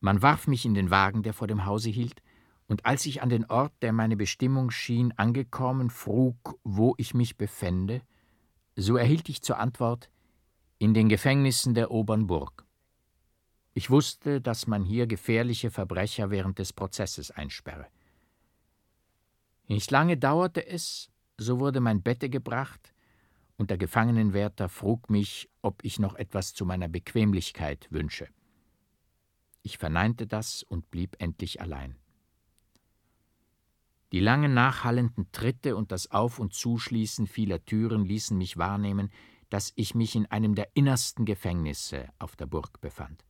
Man 0.00 0.22
warf 0.22 0.46
mich 0.46 0.64
in 0.64 0.74
den 0.74 0.90
Wagen, 0.90 1.22
der 1.22 1.34
vor 1.34 1.46
dem 1.46 1.66
Hause 1.66 1.90
hielt, 1.90 2.22
und 2.70 2.86
als 2.86 3.04
ich 3.04 3.20
an 3.20 3.30
den 3.30 3.46
Ort, 3.46 3.72
der 3.82 3.92
meine 3.92 4.16
Bestimmung 4.16 4.70
schien, 4.70 5.12
angekommen, 5.16 5.90
frug, 5.90 6.56
wo 6.62 6.94
ich 6.98 7.14
mich 7.14 7.36
befände, 7.36 8.00
so 8.76 8.96
erhielt 8.96 9.28
ich 9.28 9.42
zur 9.42 9.58
Antwort 9.58 10.08
in 10.78 10.94
den 10.94 11.08
Gefängnissen 11.08 11.74
der 11.74 11.90
Obern 11.90 12.28
Burg. 12.28 12.64
Ich 13.74 13.90
wusste, 13.90 14.40
dass 14.40 14.68
man 14.68 14.84
hier 14.84 15.08
gefährliche 15.08 15.72
Verbrecher 15.72 16.30
während 16.30 16.60
des 16.60 16.72
Prozesses 16.72 17.32
einsperre. 17.32 17.88
Nicht 19.66 19.90
lange 19.90 20.16
dauerte 20.16 20.64
es, 20.64 21.10
so 21.38 21.58
wurde 21.58 21.80
mein 21.80 22.02
Bette 22.02 22.30
gebracht, 22.30 22.94
und 23.56 23.70
der 23.70 23.78
Gefangenenwärter 23.78 24.68
frug 24.68 25.10
mich, 25.10 25.50
ob 25.60 25.84
ich 25.84 25.98
noch 25.98 26.14
etwas 26.14 26.54
zu 26.54 26.64
meiner 26.64 26.88
Bequemlichkeit 26.88 27.88
wünsche. 27.90 28.28
Ich 29.64 29.76
verneinte 29.76 30.28
das 30.28 30.62
und 30.62 30.88
blieb 30.92 31.16
endlich 31.18 31.60
allein. 31.60 31.96
Die 34.12 34.20
langen 34.20 34.54
nachhallenden 34.54 35.30
Tritte 35.30 35.76
und 35.76 35.92
das 35.92 36.10
Auf- 36.10 36.38
und 36.38 36.52
Zuschließen 36.52 37.26
vieler 37.26 37.64
Türen 37.64 38.04
ließen 38.04 38.36
mich 38.36 38.56
wahrnehmen, 38.56 39.10
dass 39.50 39.72
ich 39.76 39.94
mich 39.94 40.16
in 40.16 40.26
einem 40.26 40.54
der 40.54 40.68
innersten 40.74 41.24
Gefängnisse 41.24 42.08
auf 42.18 42.36
der 42.36 42.46
Burg 42.46 42.80
befand. 42.80 43.24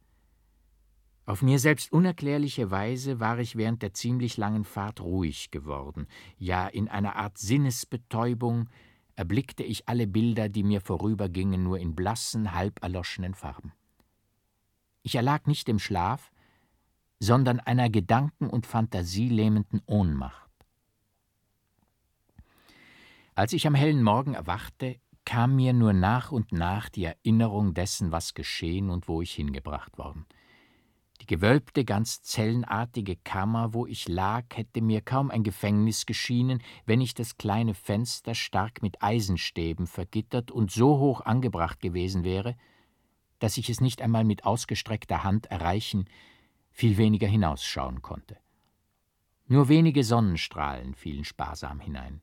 Auf 1.27 1.43
mir 1.43 1.59
selbst 1.59 1.93
unerklärliche 1.93 2.71
Weise 2.71 3.21
war 3.21 3.39
ich 3.39 3.57
während 3.57 3.83
der 3.83 3.95
ziemlich 3.95 4.37
langen 4.37 4.65
Fahrt 4.65 5.01
ruhig 5.01 5.51
geworden, 5.51 6.07
ja 6.39 6.67
in 6.67 6.89
einer 6.89 7.17
Art 7.17 7.39
Sinnesbetäubung 7.39 8.69
erblickte 9.17 9.63
ich 9.63 9.87
alle 9.89 10.07
Bilder, 10.07 10.49
die 10.49 10.63
mir 10.63 10.81
vorübergingen, 10.81 11.63
nur 11.63 11.79
in 11.79 11.95
blassen, 11.95 12.55
halb 12.55 12.83
erloschenen 12.83 13.35
Farben. 13.35 13.73
Ich 15.03 15.15
erlag 15.15 15.47
nicht 15.47 15.69
dem 15.69 15.79
Schlaf, 15.79 16.33
sondern 17.19 17.61
einer 17.61 17.91
gedanken- 17.91 18.49
und 18.49 18.67
fantasielähmenden 18.67 19.83
Ohnmacht. 19.85 20.50
Als 23.41 23.55
ich 23.55 23.67
am 23.67 23.75
hellen 23.75 24.03
Morgen 24.03 24.35
erwachte, 24.35 25.01
kam 25.25 25.57
mir 25.57 25.73
nur 25.73 25.95
nach 25.95 26.31
und 26.31 26.53
nach 26.53 26.91
die 26.91 27.05
Erinnerung 27.05 27.73
dessen, 27.73 28.13
was 28.13 28.35
geschehen 28.35 28.91
und 28.91 29.09
wo 29.09 29.23
ich 29.23 29.33
hingebracht 29.33 29.97
worden. 29.97 30.27
Die 31.23 31.27
gewölbte, 31.27 31.87
ganz 31.87 32.21
zellenartige 32.21 33.17
Kammer, 33.17 33.73
wo 33.73 33.87
ich 33.87 34.09
lag, 34.09 34.45
hätte 34.53 34.83
mir 34.83 35.01
kaum 35.01 35.31
ein 35.31 35.43
Gefängnis 35.43 36.05
geschienen, 36.05 36.63
wenn 36.85 36.99
nicht 36.99 37.19
das 37.19 37.39
kleine 37.39 37.73
Fenster 37.73 38.35
stark 38.35 38.83
mit 38.83 39.03
Eisenstäben 39.03 39.87
vergittert 39.87 40.51
und 40.51 40.71
so 40.71 40.99
hoch 40.99 41.23
angebracht 41.23 41.81
gewesen 41.81 42.25
wäre, 42.25 42.57
dass 43.39 43.57
ich 43.57 43.71
es 43.71 43.81
nicht 43.81 44.03
einmal 44.03 44.25
mit 44.25 44.45
ausgestreckter 44.45 45.25
Hand 45.25 45.47
erreichen, 45.47 46.05
viel 46.73 46.99
weniger 46.99 47.27
hinausschauen 47.27 48.03
konnte. 48.03 48.37
Nur 49.47 49.71
wenige 49.71 50.05
Sonnenstrahlen 50.05 50.95
fielen 50.95 51.25
sparsam 51.25 51.81
hinein. 51.81 52.21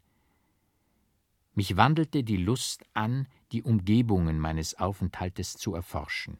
Mich 1.57 1.75
wandelte 1.75 2.23
die 2.23 2.37
Lust 2.37 2.85
an, 2.93 3.27
die 3.51 3.63
Umgebungen 3.63 4.37
meines 4.37 4.77
Aufenthaltes 4.77 5.53
zu 5.53 5.73
erforschen. 5.73 6.37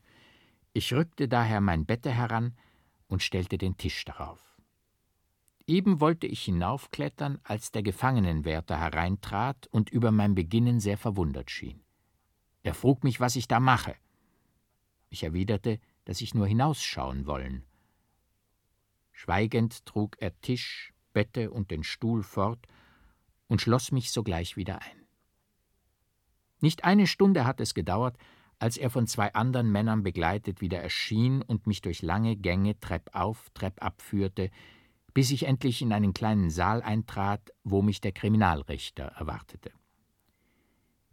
Ich 0.74 0.94
rückte 0.94 1.28
daher 1.28 1.60
mein 1.60 1.88
Bette 1.88 2.12
heran 2.12 2.56
und 3.08 3.24
stellte 3.24 3.58
den 3.58 3.78
Tisch 3.78 4.06
darauf. 4.06 4.40
Eben 5.66 6.02
wollte 6.02 6.28
ich 6.28 6.44
hinaufklettern, 6.44 7.40
als 7.44 7.72
der 7.72 7.82
Gefangenenwärter 7.82 8.80
hereintrat 8.80 9.66
und 9.72 9.90
über 9.90 10.12
mein 10.12 10.36
Beginnen 10.36 10.80
sehr 10.80 11.00
verwundert 11.00 11.50
schien. 11.50 11.82
Er 12.62 12.76
frug 12.76 13.04
mich, 13.04 13.20
was 13.20 13.36
ich 13.36 13.48
da 13.48 13.60
mache. 13.60 13.96
Ich 15.10 15.24
erwiderte, 15.24 15.80
dass 16.06 16.22
ich 16.22 16.36
nur 16.36 16.46
hinausschauen 16.46 17.26
wollen. 17.26 17.64
Schweigend 19.14 19.84
trug 19.88 20.16
er 20.20 20.40
Tisch, 20.42 20.94
Bette 21.12 21.50
und 21.50 21.72
den 21.72 21.84
Stuhl 21.84 22.22
fort 22.22 22.68
und 23.48 23.64
schloss 23.64 23.92
mich 23.92 24.12
sogleich 24.12 24.58
wieder 24.58 24.80
ein. 24.80 24.97
Nicht 26.60 26.84
eine 26.84 27.08
Stunde 27.08 27.46
hat 27.46 27.62
es 27.62 27.74
gedauert, 27.74 28.18
als 28.60 28.78
er 28.78 28.90
von 28.90 29.08
zwei 29.08 29.34
anderen 29.34 29.72
Männern 29.72 30.04
begleitet 30.04 30.62
wieder 30.62 30.80
erschien 30.80 31.42
und 31.42 31.68
mich 31.68 31.82
durch 31.82 32.02
lange 32.02 32.36
Gänge 32.36 32.80
treppauf, 32.80 33.50
treppab 33.54 34.02
führte, 34.02 34.50
bis 35.14 35.32
ich 35.32 35.44
endlich 35.44 35.82
in 35.82 35.94
einen 35.94 36.14
kleinen 36.14 36.50
Saal 36.50 36.82
eintrat, 36.82 37.52
wo 37.64 37.82
mich 37.82 38.02
der 38.02 38.12
Kriminalrichter 38.12 39.06
erwartete. 39.06 39.72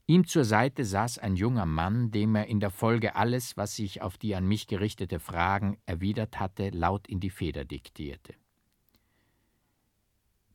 Ihm 0.06 0.26
zur 0.26 0.44
Seite 0.44 0.84
saß 0.84 1.18
ein 1.18 1.36
junger 1.36 1.64
Mann, 1.64 2.10
dem 2.10 2.34
er 2.34 2.46
in 2.46 2.60
der 2.60 2.70
Folge 2.70 3.16
alles, 3.16 3.56
was 3.56 3.76
sich 3.76 4.02
auf 4.02 4.18
die 4.18 4.34
an 4.34 4.46
mich 4.46 4.66
gerichtete 4.66 5.18
Fragen 5.18 5.78
erwidert 5.86 6.38
hatte, 6.38 6.68
laut 6.68 7.08
in 7.08 7.20
die 7.20 7.30
Feder 7.30 7.64
diktierte. 7.64 8.34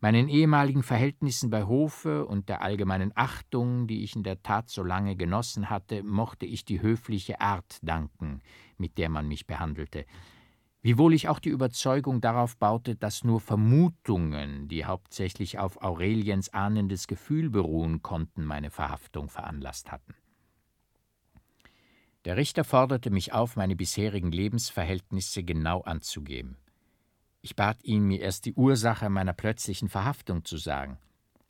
Meinen 0.01 0.29
ehemaligen 0.29 0.81
Verhältnissen 0.81 1.49
bei 1.49 1.65
Hofe 1.65 2.25
und 2.25 2.47
der 2.47 2.61
allgemeinen 2.61 3.11
Achtung, 3.15 3.85
die 3.85 4.03
ich 4.03 4.15
in 4.15 4.23
der 4.23 4.41
Tat 4.41 4.69
so 4.69 4.81
lange 4.81 5.17
genossen 5.17 5.69
hatte, 5.69 6.03
mochte 6.03 6.45
ich 6.45 6.63
die 6.63 6.81
höfliche 6.81 7.41
Art 7.41 7.79
danken, 7.81 8.39
mit 8.77 8.97
der 8.97 9.09
man 9.09 9.27
mich 9.27 9.45
behandelte, 9.45 10.05
wiewohl 10.81 11.13
ich 11.13 11.27
auch 11.27 11.39
die 11.39 11.49
Überzeugung 11.49 12.21
darauf 12.21 12.55
baute, 12.55 12.95
dass 12.95 13.25
nur 13.25 13.41
Vermutungen, 13.41 14.69
die 14.69 14.85
hauptsächlich 14.85 15.59
auf 15.59 15.81
Aureliens 15.81 16.53
ahnendes 16.53 17.07
Gefühl 17.07 17.49
beruhen 17.49 18.01
konnten, 18.01 18.45
meine 18.45 18.69
Verhaftung 18.69 19.27
veranlasst 19.27 19.91
hatten. 19.91 20.15
Der 22.23 22.37
Richter 22.37 22.63
forderte 22.63 23.09
mich 23.09 23.33
auf, 23.33 23.57
meine 23.57 23.75
bisherigen 23.75 24.31
Lebensverhältnisse 24.31 25.43
genau 25.43 25.81
anzugeben. 25.81 26.57
Ich 27.41 27.55
bat 27.55 27.83
ihn, 27.83 28.03
mir 28.03 28.21
erst 28.21 28.45
die 28.45 28.53
Ursache 28.53 29.09
meiner 29.09 29.33
plötzlichen 29.33 29.89
Verhaftung 29.89 30.43
zu 30.43 30.57
sagen. 30.57 30.97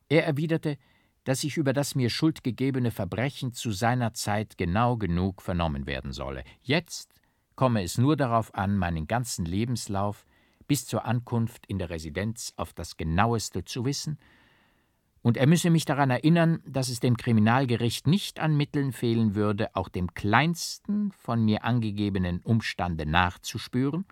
Er 0.08 0.26
erwiderte, 0.26 0.78
dass 1.24 1.44
ich 1.44 1.58
über 1.58 1.74
das 1.74 1.96
mir 1.96 2.10
schuldgegebene 2.10 2.92
Verbrechen 2.92 3.54
zu 3.54 3.72
seiner 3.72 4.14
Zeit 4.14 4.58
genau 4.58 4.98
genug 4.98 5.42
vernommen 5.42 5.88
werden 5.88 6.12
solle. 6.12 6.44
Jetzt 6.62 7.14
komme 7.56 7.84
es 7.84 7.98
nur 7.98 8.16
darauf 8.16 8.54
an, 8.56 8.78
meinen 8.78 9.08
ganzen 9.08 9.46
Lebenslauf 9.46 10.26
bis 10.68 10.86
zur 10.86 11.06
Ankunft 11.06 11.66
in 11.66 11.80
der 11.80 11.90
Residenz 11.90 12.54
auf 12.56 12.74
das 12.74 12.98
genaueste 12.98 13.66
zu 13.66 13.86
wissen, 13.86 14.18
und 15.22 15.36
er 15.36 15.48
müsse 15.48 15.70
mich 15.70 15.84
daran 15.84 16.12
erinnern, 16.12 16.62
dass 16.66 16.88
es 16.88 17.02
dem 17.02 17.18
Kriminalgericht 17.18 18.08
nicht 18.08 18.40
an 18.40 18.56
Mitteln 18.56 18.94
fehlen 18.94 19.36
würde, 19.36 19.76
auch 19.76 19.90
dem 19.90 20.14
kleinsten 20.14 21.12
von 21.12 21.44
mir 21.44 21.66
angegebenen 21.66 22.40
Umstande 22.40 23.06
nachzuspüren 23.06 24.06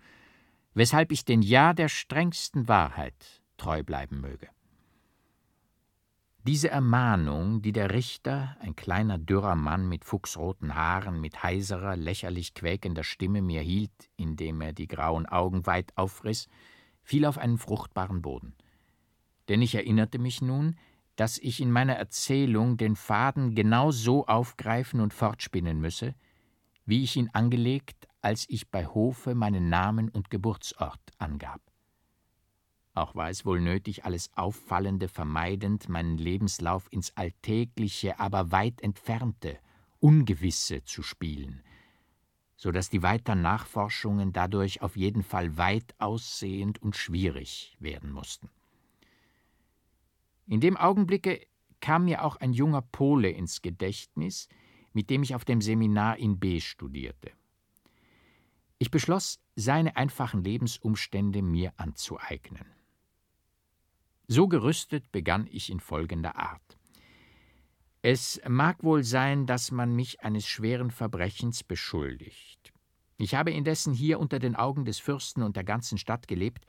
weshalb 0.78 1.10
ich 1.10 1.24
den 1.24 1.42
Ja 1.42 1.72
der 1.72 1.88
strengsten 1.88 2.68
Wahrheit 2.68 3.42
treu 3.56 3.82
bleiben 3.82 4.20
möge. 4.20 4.48
Diese 6.44 6.70
Ermahnung, 6.70 7.62
die 7.62 7.72
der 7.72 7.90
Richter, 7.90 8.56
ein 8.60 8.76
kleiner 8.76 9.18
dürrer 9.18 9.56
Mann 9.56 9.88
mit 9.88 10.04
fuchsroten 10.04 10.76
Haaren, 10.76 11.20
mit 11.20 11.42
heiserer, 11.42 11.96
lächerlich 11.96 12.54
quäkender 12.54 13.02
Stimme 13.02 13.42
mir 13.42 13.60
hielt, 13.60 13.90
indem 14.16 14.60
er 14.60 14.72
die 14.72 14.86
grauen 14.86 15.26
Augen 15.26 15.66
weit 15.66 15.92
aufriss, 15.96 16.48
fiel 17.02 17.26
auf 17.26 17.38
einen 17.38 17.58
fruchtbaren 17.58 18.22
Boden. 18.22 18.54
Denn 19.48 19.60
ich 19.60 19.74
erinnerte 19.74 20.20
mich 20.20 20.42
nun, 20.42 20.76
dass 21.16 21.38
ich 21.38 21.60
in 21.60 21.72
meiner 21.72 21.94
Erzählung 21.94 22.76
den 22.76 22.94
Faden 22.94 23.56
genau 23.56 23.90
so 23.90 24.26
aufgreifen 24.26 25.00
und 25.00 25.12
fortspinnen 25.12 25.80
müsse, 25.80 26.14
wie 26.86 27.02
ich 27.02 27.16
ihn 27.16 27.30
angelegt 27.32 28.07
als 28.20 28.46
ich 28.48 28.70
bei 28.70 28.86
Hofe 28.86 29.34
meinen 29.34 29.68
Namen 29.68 30.08
und 30.08 30.30
Geburtsort 30.30 31.00
angab. 31.18 31.60
Auch 32.94 33.14
war 33.14 33.30
es 33.30 33.44
wohl 33.44 33.60
nötig, 33.60 34.04
alles 34.04 34.30
Auffallende 34.36 35.08
vermeidend, 35.08 35.88
meinen 35.88 36.18
Lebenslauf 36.18 36.88
ins 36.90 37.16
Alltägliche, 37.16 38.18
aber 38.18 38.50
weit 38.50 38.80
entfernte, 38.80 39.58
Ungewisse 40.00 40.82
zu 40.84 41.02
spielen, 41.02 41.62
so 42.56 42.72
dass 42.72 42.90
die 42.90 43.02
weiteren 43.02 43.40
Nachforschungen 43.40 44.32
dadurch 44.32 44.82
auf 44.82 44.96
jeden 44.96 45.22
Fall 45.22 45.56
weit 45.56 45.94
aussehend 45.98 46.82
und 46.82 46.96
schwierig 46.96 47.76
werden 47.78 48.10
mussten. 48.10 48.50
In 50.46 50.60
dem 50.60 50.76
Augenblicke 50.76 51.46
kam 51.80 52.06
mir 52.06 52.24
auch 52.24 52.36
ein 52.36 52.52
junger 52.52 52.82
Pole 52.82 53.30
ins 53.30 53.62
Gedächtnis, 53.62 54.48
mit 54.92 55.10
dem 55.10 55.22
ich 55.22 55.34
auf 55.34 55.44
dem 55.44 55.60
Seminar 55.60 56.16
in 56.16 56.40
B 56.40 56.60
studierte. 56.60 57.30
Ich 58.78 58.90
beschloss, 58.90 59.40
seine 59.56 59.96
einfachen 59.96 60.44
Lebensumstände 60.44 61.42
mir 61.42 61.72
anzueignen. 61.76 62.66
So 64.28 64.46
gerüstet 64.46 65.10
begann 65.10 65.48
ich 65.50 65.70
in 65.70 65.80
folgender 65.80 66.36
Art. 66.36 66.78
Es 68.02 68.40
mag 68.46 68.84
wohl 68.84 69.02
sein, 69.02 69.46
dass 69.46 69.72
man 69.72 69.96
mich 69.96 70.20
eines 70.20 70.46
schweren 70.46 70.92
Verbrechens 70.92 71.64
beschuldigt. 71.64 72.72
Ich 73.16 73.34
habe 73.34 73.50
indessen 73.50 73.92
hier 73.92 74.20
unter 74.20 74.38
den 74.38 74.54
Augen 74.54 74.84
des 74.84 75.00
Fürsten 75.00 75.42
und 75.42 75.56
der 75.56 75.64
ganzen 75.64 75.98
Stadt 75.98 76.28
gelebt, 76.28 76.64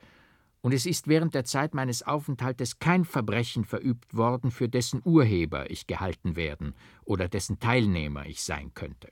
und 0.62 0.74
es 0.74 0.84
ist 0.84 1.08
während 1.08 1.34
der 1.34 1.44
Zeit 1.44 1.72
meines 1.74 2.02
Aufenthaltes 2.02 2.78
kein 2.80 3.04
Verbrechen 3.06 3.64
verübt 3.64 4.14
worden, 4.14 4.50
für 4.50 4.68
dessen 4.68 5.00
Urheber 5.04 5.70
ich 5.70 5.86
gehalten 5.86 6.36
werden 6.36 6.74
oder 7.04 7.28
dessen 7.28 7.60
Teilnehmer 7.60 8.26
ich 8.26 8.42
sein 8.42 8.74
könnte. 8.74 9.10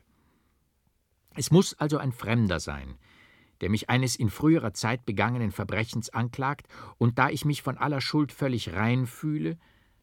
Es 1.39 1.53
muss 1.53 1.73
also 1.75 1.99
ein 1.99 2.11
Fremder 2.11 2.59
sein, 2.59 2.97
der 3.61 3.71
mich 3.71 3.89
eines 3.89 4.17
in 4.17 4.29
früherer 4.29 4.73
Zeit 4.73 5.07
begangenen 5.07 5.53
Verbrechens 5.53 6.11
anklagt, 6.11 6.67
und 6.97 7.21
da 7.21 7.31
ich 7.31 7.45
mich 7.45 7.63
von 7.63 7.79
aller 7.79 8.01
Schuld 8.01 8.33
völlig 8.33 8.73
rein 8.75 9.07
fühle, 9.07 9.57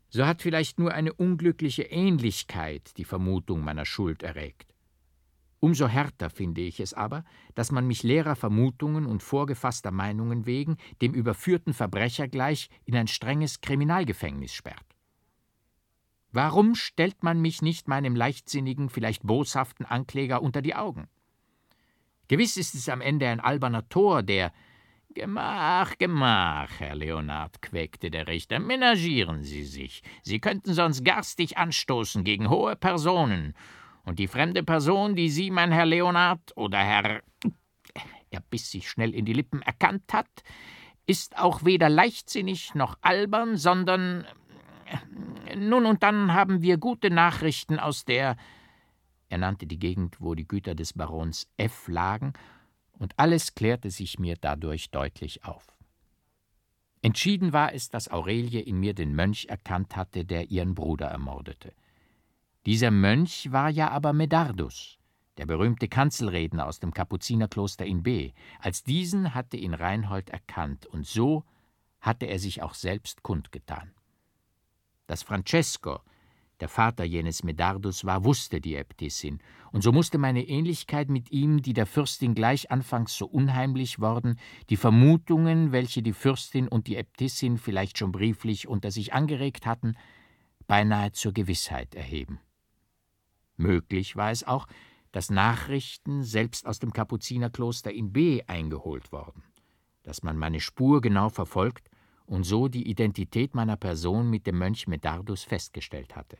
so 0.07 0.25
hat 0.25 0.41
vielleicht 0.41 0.79
nur 0.79 0.93
eine 0.93 1.11
unglückliche 1.11 1.83
Ähnlichkeit 1.83 2.95
die 2.95 3.03
Vermutung 3.03 3.65
meiner 3.65 3.85
Schuld 3.85 4.23
erregt. 4.23 4.73
Umso 5.59 5.89
härter 5.89 6.29
finde 6.29 6.61
ich 6.61 6.79
es 6.79 6.93
aber, 6.93 7.25
dass 7.53 7.69
man 7.69 7.85
mich 7.85 8.03
leerer 8.03 8.37
Vermutungen 8.37 9.05
und 9.05 9.21
vorgefasster 9.21 9.91
Meinungen 9.91 10.45
wegen 10.45 10.77
dem 11.01 11.13
überführten 11.13 11.73
Verbrecher 11.73 12.29
gleich 12.29 12.69
in 12.85 12.95
ein 12.95 13.07
strenges 13.07 13.59
Kriminalgefängnis 13.59 14.53
sperrt. 14.53 14.85
Warum 16.31 16.75
stellt 16.75 17.23
man 17.23 17.41
mich 17.41 17.61
nicht 17.61 17.89
meinem 17.89 18.15
leichtsinnigen, 18.15 18.89
vielleicht 18.89 19.23
boshaften 19.23 19.85
Ankläger 19.85 20.41
unter 20.41 20.61
die 20.61 20.75
Augen? 20.75 21.09
Gewiss 22.27 22.57
ist 22.57 22.75
es 22.75 22.89
am 22.89 23.01
Ende 23.01 23.27
ein 23.27 23.39
alberner 23.39 23.87
Tor, 23.89 24.23
der 24.23 24.51
Gemach, 25.13 25.97
Gemach, 25.97 26.69
Herr 26.79 26.95
Leonard, 26.95 27.61
quäkte 27.61 28.11
der 28.11 28.27
Richter, 28.27 28.59
menagieren 28.59 29.43
Sie 29.43 29.63
sich. 29.63 30.03
Sie 30.23 30.39
könnten 30.39 30.73
sonst 30.73 31.05
garstig 31.05 31.57
anstoßen 31.57 32.23
gegen 32.23 32.49
hohe 32.49 32.75
Personen. 32.75 33.53
Und 34.03 34.19
die 34.19 34.27
fremde 34.27 34.61
Person, 34.61 35.15
die 35.15 35.29
Sie, 35.29 35.51
mein 35.51 35.71
Herr 35.71 35.85
Leonard, 35.85 36.51
oder 36.55 36.79
Herr. 36.79 37.21
Er 38.29 38.41
biss 38.49 38.71
sich 38.71 38.89
schnell 38.89 39.13
in 39.13 39.23
die 39.23 39.33
Lippen, 39.33 39.61
erkannt 39.61 40.11
hat, 40.11 40.27
ist 41.05 41.37
auch 41.37 41.63
weder 41.63 41.87
leichtsinnig 41.87 42.75
noch 42.75 42.97
albern, 43.01 43.55
sondern 43.55 44.25
Nun 45.55 45.85
und 45.85 46.03
dann 46.03 46.33
haben 46.33 46.61
wir 46.61 46.77
gute 46.77 47.09
Nachrichten 47.09 47.79
aus 47.79 48.05
der. 48.05 48.35
Er 49.29 49.37
nannte 49.37 49.67
die 49.67 49.79
Gegend, 49.79 50.21
wo 50.21 50.35
die 50.35 50.47
Güter 50.47 50.75
des 50.75 50.93
Barons 50.93 51.47
F 51.57 51.87
lagen, 51.87 52.33
und 52.97 53.13
alles 53.17 53.55
klärte 53.55 53.91
sich 53.91 54.19
mir 54.19 54.35
dadurch 54.39 54.89
deutlich 54.89 55.43
auf. 55.43 55.75
Entschieden 57.01 57.53
war 57.53 57.73
es, 57.73 57.89
dass 57.89 58.09
Aurelie 58.09 58.61
in 58.61 58.79
mir 58.79 58.93
den 58.93 59.13
Mönch 59.13 59.45
erkannt 59.45 59.95
hatte, 59.95 60.25
der 60.25 60.49
ihren 60.49 60.73
Bruder 60.73 61.07
ermordete. 61.07 61.73
Dieser 62.65 62.89
Mönch 62.89 63.51
war 63.51 63.69
ja 63.69 63.89
aber 63.89 64.11
Medardus, 64.11 64.97
der 65.37 65.45
berühmte 65.45 65.87
Kanzelredner 65.87 66.65
aus 66.65 66.79
dem 66.79 66.93
Kapuzinerkloster 66.93 67.85
in 67.85 68.01
B. 68.01 68.31
Als 68.59 68.83
diesen 68.83 69.35
hatte 69.35 69.57
ihn 69.57 69.75
Reinhold 69.75 70.31
erkannt, 70.31 70.87
und 70.87 71.05
so 71.05 71.43
hatte 72.01 72.25
er 72.25 72.39
sich 72.39 72.63
auch 72.63 72.73
selbst 72.73 73.21
kundgetan. 73.21 73.91
Dass 75.05 75.21
Francesco, 75.21 75.99
der 76.59 76.69
Vater 76.69 77.03
jenes 77.03 77.43
Medardus 77.43 78.05
war, 78.05 78.23
wusste 78.23 78.61
die 78.61 78.75
Äbtissin, 78.75 79.39
und 79.71 79.81
so 79.81 79.91
musste 79.91 80.17
meine 80.17 80.47
Ähnlichkeit 80.47 81.09
mit 81.09 81.31
ihm, 81.31 81.61
die 81.61 81.73
der 81.73 81.85
Fürstin 81.85 82.33
gleich 82.33 82.71
anfangs 82.71 83.17
so 83.17 83.25
unheimlich 83.25 83.99
worden, 83.99 84.39
die 84.69 84.77
Vermutungen, 84.77 85.73
welche 85.73 86.01
die 86.01 86.13
Fürstin 86.13 86.67
und 86.69 86.87
die 86.87 86.95
Äbtissin 86.95 87.57
vielleicht 87.57 87.97
schon 87.97 88.13
brieflich 88.13 88.67
unter 88.67 88.91
sich 88.91 89.13
angeregt 89.13 89.65
hatten, 89.65 89.97
beinahe 90.67 91.11
zur 91.11 91.33
Gewissheit 91.33 91.93
erheben. 91.93 92.39
Möglich 93.57 94.15
war 94.15 94.31
es 94.31 94.45
auch, 94.45 94.67
dass 95.11 95.29
Nachrichten 95.29 96.23
selbst 96.23 96.65
aus 96.65 96.79
dem 96.79 96.93
Kapuzinerkloster 96.93 97.91
in 97.91 98.11
B 98.11 98.43
eingeholt 98.47 99.11
worden, 99.11 99.43
dass 100.03 100.23
man 100.23 100.37
meine 100.37 100.59
Spur 100.59 101.01
genau 101.01 101.29
verfolgt 101.29 101.89
und 102.25 102.43
so 102.43 102.67
die 102.67 102.87
Identität 102.89 103.55
meiner 103.55 103.77
Person 103.77 104.29
mit 104.29 104.47
dem 104.47 104.57
Mönch 104.57 104.87
Medardus 104.87 105.43
festgestellt 105.43 106.15
hatte. 106.15 106.37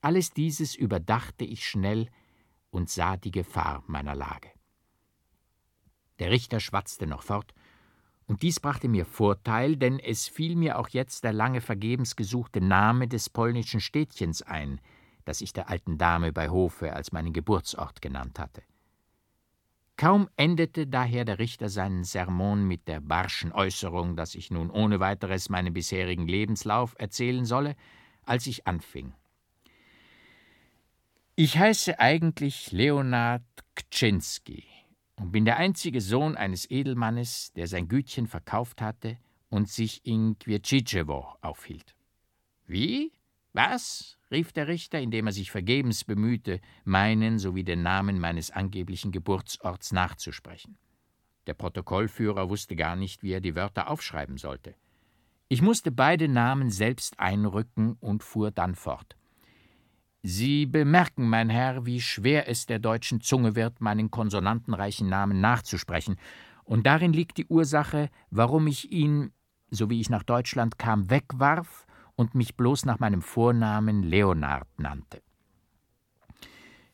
Alles 0.00 0.30
dieses 0.30 0.74
überdachte 0.74 1.44
ich 1.44 1.66
schnell 1.66 2.08
und 2.70 2.90
sah 2.90 3.16
die 3.16 3.30
Gefahr 3.30 3.82
meiner 3.86 4.14
Lage. 4.14 4.50
Der 6.18 6.30
Richter 6.30 6.60
schwatzte 6.60 7.06
noch 7.06 7.22
fort, 7.22 7.54
und 8.28 8.42
dies 8.42 8.58
brachte 8.58 8.88
mir 8.88 9.04
Vorteil, 9.04 9.76
denn 9.76 10.00
es 10.00 10.26
fiel 10.26 10.56
mir 10.56 10.78
auch 10.78 10.88
jetzt 10.88 11.22
der 11.22 11.32
lange 11.32 11.60
vergebens 11.60 12.16
gesuchte 12.16 12.60
Name 12.60 13.06
des 13.06 13.30
polnischen 13.30 13.80
Städtchens 13.80 14.42
ein, 14.42 14.80
das 15.24 15.40
ich 15.40 15.52
der 15.52 15.68
alten 15.68 15.96
Dame 15.96 16.32
bei 16.32 16.48
Hofe 16.48 16.92
als 16.92 17.12
meinen 17.12 17.32
Geburtsort 17.32 18.02
genannt 18.02 18.38
hatte. 18.38 18.62
Kaum 19.96 20.28
endete 20.36 20.86
daher 20.86 21.24
der 21.24 21.38
Richter 21.38 21.70
seinen 21.70 22.04
Sermon 22.04 22.68
mit 22.68 22.86
der 22.86 23.00
barschen 23.00 23.52
Äußerung, 23.52 24.14
dass 24.14 24.34
ich 24.34 24.50
nun 24.50 24.70
ohne 24.70 25.00
weiteres 25.00 25.48
meinen 25.48 25.72
bisherigen 25.72 26.28
Lebenslauf 26.28 26.94
erzählen 26.98 27.46
solle, 27.46 27.76
als 28.24 28.46
ich 28.46 28.66
anfing. 28.66 29.14
Ich 31.34 31.58
heiße 31.58 31.98
eigentlich 31.98 32.72
Leonard 32.72 33.42
Kczynski 33.74 34.64
und 35.16 35.32
bin 35.32 35.46
der 35.46 35.56
einzige 35.56 36.02
Sohn 36.02 36.36
eines 36.36 36.70
Edelmannes, 36.70 37.52
der 37.54 37.66
sein 37.66 37.88
Gütchen 37.88 38.26
verkauft 38.26 38.82
hatte 38.82 39.18
und 39.48 39.68
sich 39.68 40.04
in 40.04 40.38
Kwiecicewo 40.38 41.26
aufhielt. 41.40 41.94
Wie? 42.66 43.12
Was? 43.56 44.18
rief 44.30 44.52
der 44.52 44.68
Richter, 44.68 45.00
indem 45.00 45.28
er 45.28 45.32
sich 45.32 45.50
vergebens 45.50 46.04
bemühte, 46.04 46.60
meinen 46.84 47.38
sowie 47.38 47.64
den 47.64 47.82
Namen 47.82 48.20
meines 48.20 48.50
angeblichen 48.50 49.12
Geburtsorts 49.12 49.92
nachzusprechen. 49.92 50.76
Der 51.46 51.54
Protokollführer 51.54 52.50
wusste 52.50 52.76
gar 52.76 52.96
nicht, 52.96 53.22
wie 53.22 53.32
er 53.32 53.40
die 53.40 53.54
Wörter 53.54 53.88
aufschreiben 53.88 54.36
sollte. 54.36 54.74
Ich 55.48 55.62
musste 55.62 55.90
beide 55.90 56.28
Namen 56.28 56.70
selbst 56.70 57.18
einrücken 57.18 57.96
und 57.98 58.22
fuhr 58.22 58.50
dann 58.50 58.74
fort. 58.74 59.16
Sie 60.22 60.66
bemerken, 60.66 61.26
mein 61.26 61.48
Herr, 61.48 61.86
wie 61.86 62.02
schwer 62.02 62.50
es 62.50 62.66
der 62.66 62.78
deutschen 62.78 63.22
Zunge 63.22 63.56
wird, 63.56 63.80
meinen 63.80 64.10
konsonantenreichen 64.10 65.08
Namen 65.08 65.40
nachzusprechen, 65.40 66.16
und 66.64 66.86
darin 66.86 67.14
liegt 67.14 67.38
die 67.38 67.46
Ursache, 67.46 68.10
warum 68.28 68.66
ich 68.66 68.92
ihn, 68.92 69.32
so 69.70 69.88
wie 69.88 70.00
ich 70.02 70.10
nach 70.10 70.24
Deutschland 70.24 70.78
kam, 70.78 71.08
wegwarf 71.08 71.85
und 72.16 72.34
mich 72.34 72.56
bloß 72.56 72.84
nach 72.86 72.98
meinem 72.98 73.22
Vornamen 73.22 74.02
Leonard 74.02 74.68
nannte. 74.78 75.22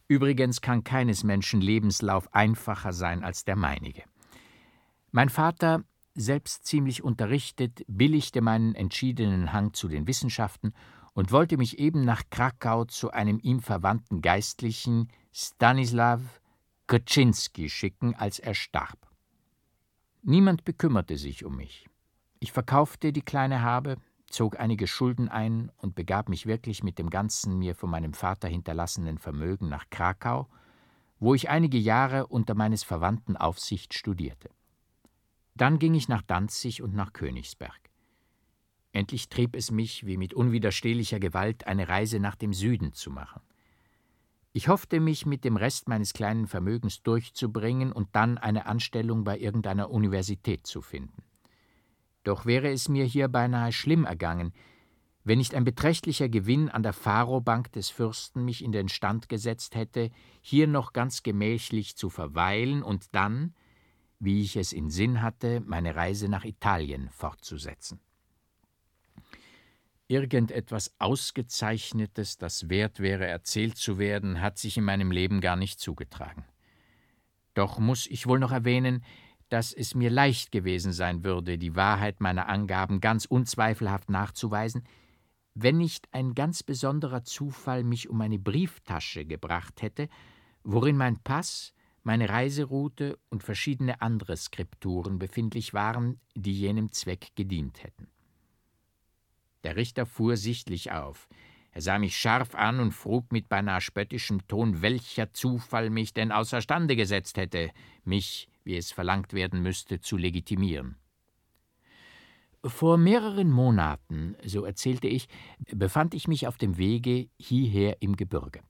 Übrigens 0.08 0.60
kann 0.60 0.84
keines 0.84 1.24
Menschen 1.24 1.60
Lebenslauf 1.60 2.34
einfacher 2.34 2.92
sein 2.92 3.24
als 3.24 3.44
der 3.44 3.56
meinige. 3.56 4.02
Mein 5.10 5.30
Vater, 5.30 5.84
selbst 6.14 6.66
ziemlich 6.66 7.02
unterrichtet, 7.02 7.82
billigte 7.86 8.42
meinen 8.42 8.74
entschiedenen 8.74 9.52
Hang 9.52 9.72
zu 9.72 9.88
den 9.88 10.06
Wissenschaften 10.06 10.74
und 11.14 11.32
wollte 11.32 11.56
mich 11.56 11.78
eben 11.78 12.04
nach 12.04 12.22
Krakau 12.30 12.84
zu 12.84 13.10
einem 13.10 13.38
ihm 13.42 13.60
verwandten 13.60 14.20
Geistlichen 14.20 15.08
Stanislaw 15.32 16.20
Koczynski 16.86 17.70
schicken, 17.70 18.14
als 18.14 18.38
er 18.38 18.54
starb. 18.54 18.98
Niemand 20.22 20.64
bekümmerte 20.64 21.16
sich 21.16 21.44
um 21.44 21.56
mich. 21.56 21.88
Ich 22.38 22.52
verkaufte 22.52 23.12
die 23.12 23.22
kleine 23.22 23.62
Habe, 23.62 23.96
zog 24.32 24.58
einige 24.58 24.86
Schulden 24.86 25.28
ein 25.28 25.70
und 25.76 25.94
begab 25.94 26.28
mich 26.28 26.46
wirklich 26.46 26.82
mit 26.82 26.98
dem 26.98 27.10
ganzen 27.10 27.58
mir 27.58 27.74
von 27.74 27.90
meinem 27.90 28.14
Vater 28.14 28.48
hinterlassenen 28.48 29.18
Vermögen 29.18 29.68
nach 29.68 29.90
Krakau, 29.90 30.48
wo 31.20 31.34
ich 31.34 31.48
einige 31.48 31.78
Jahre 31.78 32.26
unter 32.26 32.54
meines 32.54 32.82
Verwandten 32.82 33.36
Aufsicht 33.36 33.94
studierte. 33.94 34.50
Dann 35.54 35.78
ging 35.78 35.94
ich 35.94 36.08
nach 36.08 36.22
Danzig 36.22 36.82
und 36.82 36.94
nach 36.94 37.12
Königsberg. 37.12 37.78
Endlich 38.92 39.28
trieb 39.28 39.54
es 39.54 39.70
mich, 39.70 40.06
wie 40.06 40.16
mit 40.16 40.34
unwiderstehlicher 40.34 41.20
Gewalt, 41.20 41.66
eine 41.66 41.88
Reise 41.88 42.18
nach 42.18 42.36
dem 42.36 42.52
Süden 42.52 42.92
zu 42.92 43.10
machen. 43.10 43.40
Ich 44.54 44.68
hoffte, 44.68 45.00
mich 45.00 45.24
mit 45.24 45.44
dem 45.44 45.56
Rest 45.56 45.88
meines 45.88 46.12
kleinen 46.12 46.46
Vermögens 46.46 47.02
durchzubringen 47.02 47.90
und 47.90 48.08
dann 48.12 48.36
eine 48.36 48.66
Anstellung 48.66 49.24
bei 49.24 49.38
irgendeiner 49.38 49.90
Universität 49.90 50.66
zu 50.66 50.82
finden. 50.82 51.22
Doch 52.24 52.46
wäre 52.46 52.70
es 52.70 52.88
mir 52.88 53.04
hier 53.04 53.28
beinahe 53.28 53.72
schlimm 53.72 54.04
ergangen, 54.04 54.52
wenn 55.24 55.38
nicht 55.38 55.54
ein 55.54 55.64
beträchtlicher 55.64 56.28
Gewinn 56.28 56.68
an 56.68 56.82
der 56.82 56.92
Pharobank 56.92 57.70
des 57.72 57.90
Fürsten 57.90 58.44
mich 58.44 58.64
in 58.64 58.72
den 58.72 58.88
Stand 58.88 59.28
gesetzt 59.28 59.74
hätte, 59.74 60.10
hier 60.40 60.66
noch 60.66 60.92
ganz 60.92 61.22
gemächlich 61.22 61.96
zu 61.96 62.10
verweilen 62.10 62.82
und 62.82 63.14
dann, 63.14 63.54
wie 64.18 64.42
ich 64.42 64.56
es 64.56 64.72
in 64.72 64.90
Sinn 64.90 65.22
hatte, 65.22 65.60
meine 65.60 65.94
Reise 65.94 66.28
nach 66.28 66.44
Italien 66.44 67.08
fortzusetzen. 67.10 68.00
Irgendetwas 70.08 70.92
Ausgezeichnetes, 70.98 72.36
das 72.36 72.68
wert 72.68 73.00
wäre, 73.00 73.26
erzählt 73.26 73.76
zu 73.76 73.98
werden, 73.98 74.40
hat 74.40 74.58
sich 74.58 74.76
in 74.76 74.84
meinem 74.84 75.10
Leben 75.10 75.40
gar 75.40 75.56
nicht 75.56 75.80
zugetragen. 75.80 76.44
Doch 77.54 77.78
muss 77.78 78.06
ich 78.06 78.26
wohl 78.26 78.38
noch 78.38 78.52
erwähnen, 78.52 79.04
dass 79.52 79.74
es 79.74 79.94
mir 79.94 80.08
leicht 80.08 80.50
gewesen 80.50 80.94
sein 80.94 81.24
würde, 81.24 81.58
die 81.58 81.76
Wahrheit 81.76 82.22
meiner 82.22 82.48
Angaben 82.48 83.02
ganz 83.02 83.26
unzweifelhaft 83.26 84.08
nachzuweisen, 84.08 84.84
wenn 85.52 85.76
nicht 85.76 86.08
ein 86.12 86.34
ganz 86.34 86.62
besonderer 86.62 87.22
Zufall 87.24 87.84
mich 87.84 88.08
um 88.08 88.18
eine 88.22 88.38
Brieftasche 88.38 89.26
gebracht 89.26 89.82
hätte, 89.82 90.08
worin 90.64 90.96
mein 90.96 91.18
Pass, 91.18 91.74
meine 92.02 92.30
Reiseroute 92.30 93.18
und 93.28 93.42
verschiedene 93.42 94.00
andere 94.00 94.38
Skripturen 94.38 95.18
befindlich 95.18 95.74
waren, 95.74 96.18
die 96.34 96.58
jenem 96.58 96.90
Zweck 96.90 97.32
gedient 97.36 97.84
hätten. 97.84 98.08
Der 99.64 99.76
Richter 99.76 100.06
fuhr 100.06 100.38
sichtlich 100.38 100.92
auf. 100.92 101.28
Er 101.72 101.82
sah 101.82 101.98
mich 101.98 102.16
scharf 102.16 102.54
an 102.54 102.80
und 102.80 102.92
frug 102.92 103.32
mit 103.32 103.50
beinahe 103.50 103.82
spöttischem 103.82 104.46
Ton, 104.48 104.80
welcher 104.80 105.34
Zufall 105.34 105.90
mich 105.90 106.14
denn 106.14 106.32
außerstande 106.32 106.96
gesetzt 106.96 107.36
hätte, 107.36 107.70
mich 108.04 108.48
wie 108.64 108.76
es 108.76 108.92
verlangt 108.92 109.32
werden 109.32 109.62
müsste, 109.62 110.00
zu 110.00 110.16
legitimieren. 110.16 110.96
Vor 112.64 112.96
mehreren 112.96 113.50
Monaten, 113.50 114.36
so 114.44 114.64
erzählte 114.64 115.08
ich, 115.08 115.28
befand 115.72 116.14
ich 116.14 116.28
mich 116.28 116.46
auf 116.46 116.58
dem 116.58 116.78
Wege 116.78 117.28
hierher 117.36 118.00
im 118.00 118.14
Gebirge. 118.14 118.60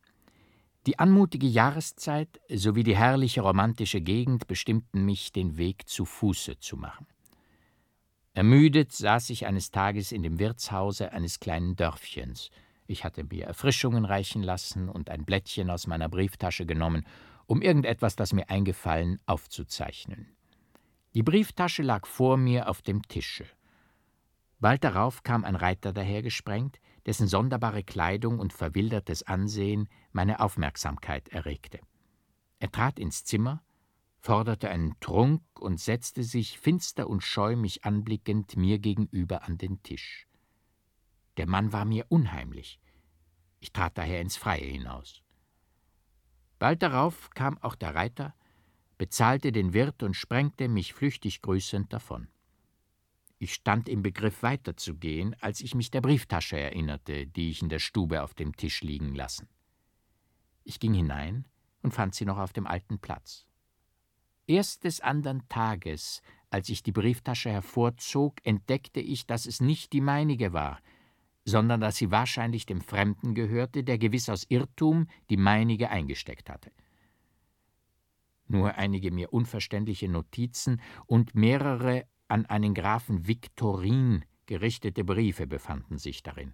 Die 0.87 0.98
anmutige 0.98 1.46
Jahreszeit 1.46 2.40
sowie 2.48 2.83
die 2.83 2.96
herrliche 2.96 3.42
romantische 3.42 4.00
Gegend 4.00 4.46
bestimmten 4.46 5.05
mich, 5.05 5.31
den 5.31 5.59
Weg 5.59 5.88
zu 5.88 6.05
Fuße 6.05 6.59
zu 6.59 6.76
machen. 6.76 7.07
Ermüdet 8.33 8.92
saß 8.92 9.28
ich 9.31 9.46
eines 9.46 9.70
Tages 9.70 10.11
in 10.11 10.22
dem 10.22 10.38
Wirtshause 10.38 11.12
eines 11.12 11.38
kleinen 11.38 11.76
Dörfchens. 11.76 12.50
Ich 12.87 13.05
hatte 13.05 13.24
mir 13.24 13.44
Erfrischungen 13.44 14.07
reichen 14.07 14.42
lassen 14.42 14.88
und 14.88 15.11
ein 15.11 15.24
Blättchen 15.24 15.70
aus 15.70 15.87
meiner 15.87 16.09
Brieftasche 16.09 16.64
genommen 16.64 17.07
um 17.52 17.60
irgendetwas, 17.60 18.16
das 18.16 18.32
mir 18.32 18.48
eingefallen, 18.48 19.20
aufzuzeichnen. 19.26 20.34
Die 21.12 21.22
Brieftasche 21.22 21.82
lag 21.82 22.06
vor 22.06 22.38
mir 22.38 22.66
auf 22.70 22.80
dem 22.80 23.02
Tische. 23.02 23.44
Bald 24.58 24.82
darauf 24.84 25.22
kam 25.22 25.44
ein 25.44 25.54
Reiter 25.54 25.92
dahergesprengt, 25.92 26.80
dessen 27.04 27.28
sonderbare 27.28 27.84
Kleidung 27.84 28.38
und 28.38 28.54
verwildertes 28.54 29.24
Ansehen 29.24 29.90
meine 30.12 30.40
Aufmerksamkeit 30.40 31.28
erregte. 31.28 31.80
Er 32.58 32.72
trat 32.72 32.98
ins 32.98 33.22
Zimmer, 33.24 33.62
forderte 34.18 34.70
einen 34.70 34.98
Trunk 35.00 35.42
und 35.60 35.78
setzte 35.78 36.22
sich, 36.22 36.58
finster 36.58 37.06
und 37.06 37.22
scheu 37.22 37.54
mich 37.54 37.84
anblickend, 37.84 38.56
mir 38.56 38.78
gegenüber 38.78 39.42
an 39.42 39.58
den 39.58 39.82
Tisch. 39.82 40.26
Der 41.36 41.46
Mann 41.46 41.70
war 41.74 41.84
mir 41.84 42.06
unheimlich. 42.08 42.80
Ich 43.60 43.74
trat 43.74 43.98
daher 43.98 44.22
ins 44.22 44.38
Freie 44.38 44.64
hinaus. 44.64 45.22
Bald 46.62 46.81
darauf 46.81 47.31
kam 47.31 47.59
auch 47.59 47.75
der 47.75 47.96
Reiter, 47.96 48.37
bezahlte 48.96 49.51
den 49.51 49.72
Wirt 49.72 50.05
und 50.05 50.14
sprengte 50.14 50.68
mich 50.68 50.94
flüchtig 50.94 51.42
grüßend 51.42 51.92
davon. 51.92 52.29
Ich 53.40 53.53
stand 53.55 53.88
im 53.88 54.05
Begriff 54.05 54.44
weiterzugehen, 54.44 55.35
als 55.40 55.61
ich 55.61 55.75
mich 55.75 55.90
der 55.90 56.03
Brieftasche 56.03 56.57
erinnerte, 56.57 57.27
die 57.27 57.51
ich 57.51 57.62
in 57.62 57.68
der 57.68 57.81
Stube 57.81 58.22
auf 58.22 58.35
dem 58.35 58.55
Tisch 58.55 58.81
liegen 58.83 59.12
lassen. 59.16 59.48
Ich 60.62 60.79
ging 60.79 60.94
hinein 60.94 61.48
und 61.83 61.94
fand 61.94 62.14
sie 62.14 62.27
noch 62.27 62.38
auf 62.38 62.53
dem 62.53 62.68
alten 62.68 63.01
Platz. 63.01 63.44
Erst 64.46 64.85
des 64.85 65.01
andern 65.01 65.42
Tages, 65.48 66.22
als 66.48 66.68
ich 66.68 66.85
die 66.85 66.92
Brieftasche 66.92 67.51
hervorzog, 67.51 68.37
entdeckte 68.44 69.01
ich, 69.01 69.27
dass 69.27 69.46
es 69.46 69.61
nicht 69.61 69.92
die 69.92 70.01
meinige 70.01 70.53
war, 70.53 70.79
sondern 71.44 71.81
dass 71.81 71.96
sie 71.96 72.11
wahrscheinlich 72.11 72.66
dem 72.66 72.81
Fremden 72.81 73.35
gehörte, 73.35 73.83
der 73.85 73.98
gewiss 73.98 74.28
aus 74.28 74.44
Irrtum 74.48 75.09
die 75.31 75.37
meinige 75.37 75.90
eingesteckt 75.90 76.48
hatte. 76.48 76.70
Nur 78.46 78.74
einige 78.76 79.11
mir 79.11 79.33
unverständliche 79.33 80.09
Notizen 80.09 80.81
und 81.07 81.35
mehrere 81.35 82.07
an 82.28 82.46
einen 82.46 82.74
Grafen 82.74 83.26
Viktorin 83.26 84.24
gerichtete 84.46 85.05
Briefe 85.05 85.46
befanden 85.46 85.98
sich 85.98 86.22
darin. 86.22 86.52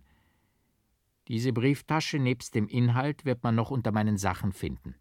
Diese 1.29 1.53
Brieftasche 1.53 2.19
nebst 2.19 2.55
dem 2.55 2.69
Inhalt 2.69 3.25
wird 3.25 3.43
man 3.43 3.55
noch 3.55 3.71
unter 3.71 3.93
meinen 3.93 4.17
Sachen 4.17 4.53
finden. 4.53 4.95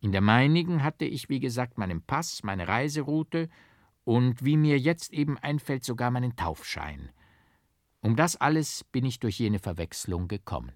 In 0.00 0.12
der 0.12 0.20
meinigen 0.20 0.82
hatte 0.82 1.04
ich, 1.04 1.28
wie 1.28 1.40
gesagt, 1.40 1.78
meinen 1.78 2.02
Pass, 2.02 2.42
meine 2.42 2.68
Reiseroute 2.68 3.48
und, 4.04 4.44
wie 4.44 4.56
mir 4.56 4.78
jetzt 4.78 5.12
eben 5.12 5.38
einfällt, 5.38 5.84
sogar 5.84 6.10
meinen 6.10 6.36
Taufschein– 6.36 7.10
um 8.02 8.16
das 8.16 8.36
alles 8.36 8.84
bin 8.84 9.06
ich 9.06 9.20
durch 9.20 9.38
jene 9.38 9.58
Verwechslung 9.58 10.28
gekommen. 10.28 10.72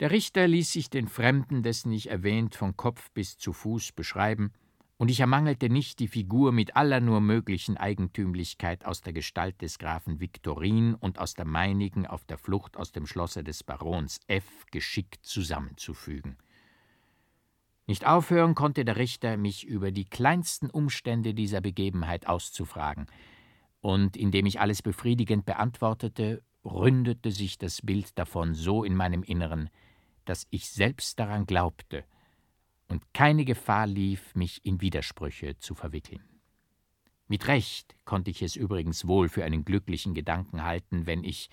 Der 0.00 0.10
Richter 0.10 0.48
ließ 0.48 0.72
sich 0.72 0.90
den 0.90 1.06
Fremden, 1.06 1.62
dessen 1.62 1.92
ich 1.92 2.10
erwähnt, 2.10 2.56
von 2.56 2.76
Kopf 2.76 3.10
bis 3.12 3.38
zu 3.38 3.52
Fuß 3.52 3.92
beschreiben, 3.92 4.52
und 4.96 5.10
ich 5.10 5.20
ermangelte 5.20 5.68
nicht 5.68 5.98
die 5.98 6.08
Figur 6.08 6.52
mit 6.52 6.76
aller 6.76 7.00
nur 7.00 7.20
möglichen 7.20 7.76
Eigentümlichkeit 7.76 8.84
aus 8.84 9.02
der 9.02 9.12
Gestalt 9.12 9.60
des 9.60 9.78
Grafen 9.78 10.20
Viktorin 10.20 10.94
und 10.94 11.18
aus 11.18 11.34
der 11.34 11.44
meinigen 11.44 12.06
auf 12.06 12.24
der 12.24 12.38
Flucht 12.38 12.76
aus 12.76 12.92
dem 12.92 13.06
Schlosse 13.06 13.44
des 13.44 13.64
Barons 13.64 14.20
F. 14.28 14.66
geschickt 14.70 15.26
zusammenzufügen. 15.26 16.38
Nicht 17.86 18.06
aufhören 18.06 18.54
konnte 18.54 18.84
der 18.84 18.96
Richter, 18.96 19.36
mich 19.36 19.66
über 19.66 19.90
die 19.90 20.06
kleinsten 20.06 20.70
Umstände 20.70 21.34
dieser 21.34 21.60
Begebenheit 21.60 22.26
auszufragen, 22.26 23.06
und 23.84 24.16
indem 24.16 24.46
ich 24.46 24.60
alles 24.60 24.80
befriedigend 24.80 25.44
beantwortete, 25.44 26.42
ründete 26.64 27.30
sich 27.30 27.58
das 27.58 27.82
Bild 27.82 28.18
davon 28.18 28.54
so 28.54 28.82
in 28.82 28.96
meinem 28.96 29.22
Inneren, 29.22 29.68
dass 30.24 30.46
ich 30.48 30.70
selbst 30.70 31.20
daran 31.20 31.44
glaubte 31.44 32.04
und 32.88 33.02
keine 33.12 33.44
Gefahr 33.44 33.86
lief, 33.86 34.34
mich 34.34 34.64
in 34.64 34.80
Widersprüche 34.80 35.58
zu 35.58 35.74
verwickeln. 35.74 36.22
Mit 37.28 37.46
Recht 37.46 37.94
konnte 38.06 38.30
ich 38.30 38.40
es 38.40 38.56
übrigens 38.56 39.06
wohl 39.06 39.28
für 39.28 39.44
einen 39.44 39.66
glücklichen 39.66 40.14
Gedanken 40.14 40.62
halten, 40.62 41.04
wenn 41.04 41.22
ich 41.22 41.50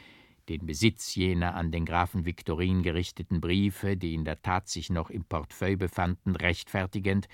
den 0.48 0.66
Besitz 0.66 1.14
jener 1.16 1.56
an 1.56 1.70
den 1.70 1.84
Grafen 1.84 2.24
Viktorin 2.24 2.82
gerichteten 2.82 3.42
Briefe, 3.42 3.98
die 3.98 4.14
in 4.14 4.24
der 4.24 4.42
Tat 4.42 4.70
sich 4.70 4.90
noch 4.90 5.10
im 5.10 5.26
Portefeuille 5.26 5.76
befanden, 5.76 6.38
rechtfertigend, 6.38 7.28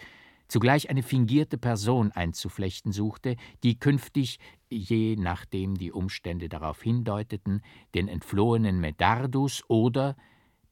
zugleich 0.48 0.90
eine 0.90 1.04
fingierte 1.04 1.58
Person 1.58 2.12
einzuflechten 2.12 2.92
suchte, 2.92 3.36
die 3.64 3.80
künftig, 3.80 4.40
je 4.70 5.16
nachdem 5.16 5.76
die 5.76 5.92
Umstände 5.92 6.50
darauf 6.50 6.82
hindeuteten, 6.82 7.62
den 7.96 8.08
entflohenen 8.08 8.80
Medardus 8.80 9.64
oder 9.68 10.16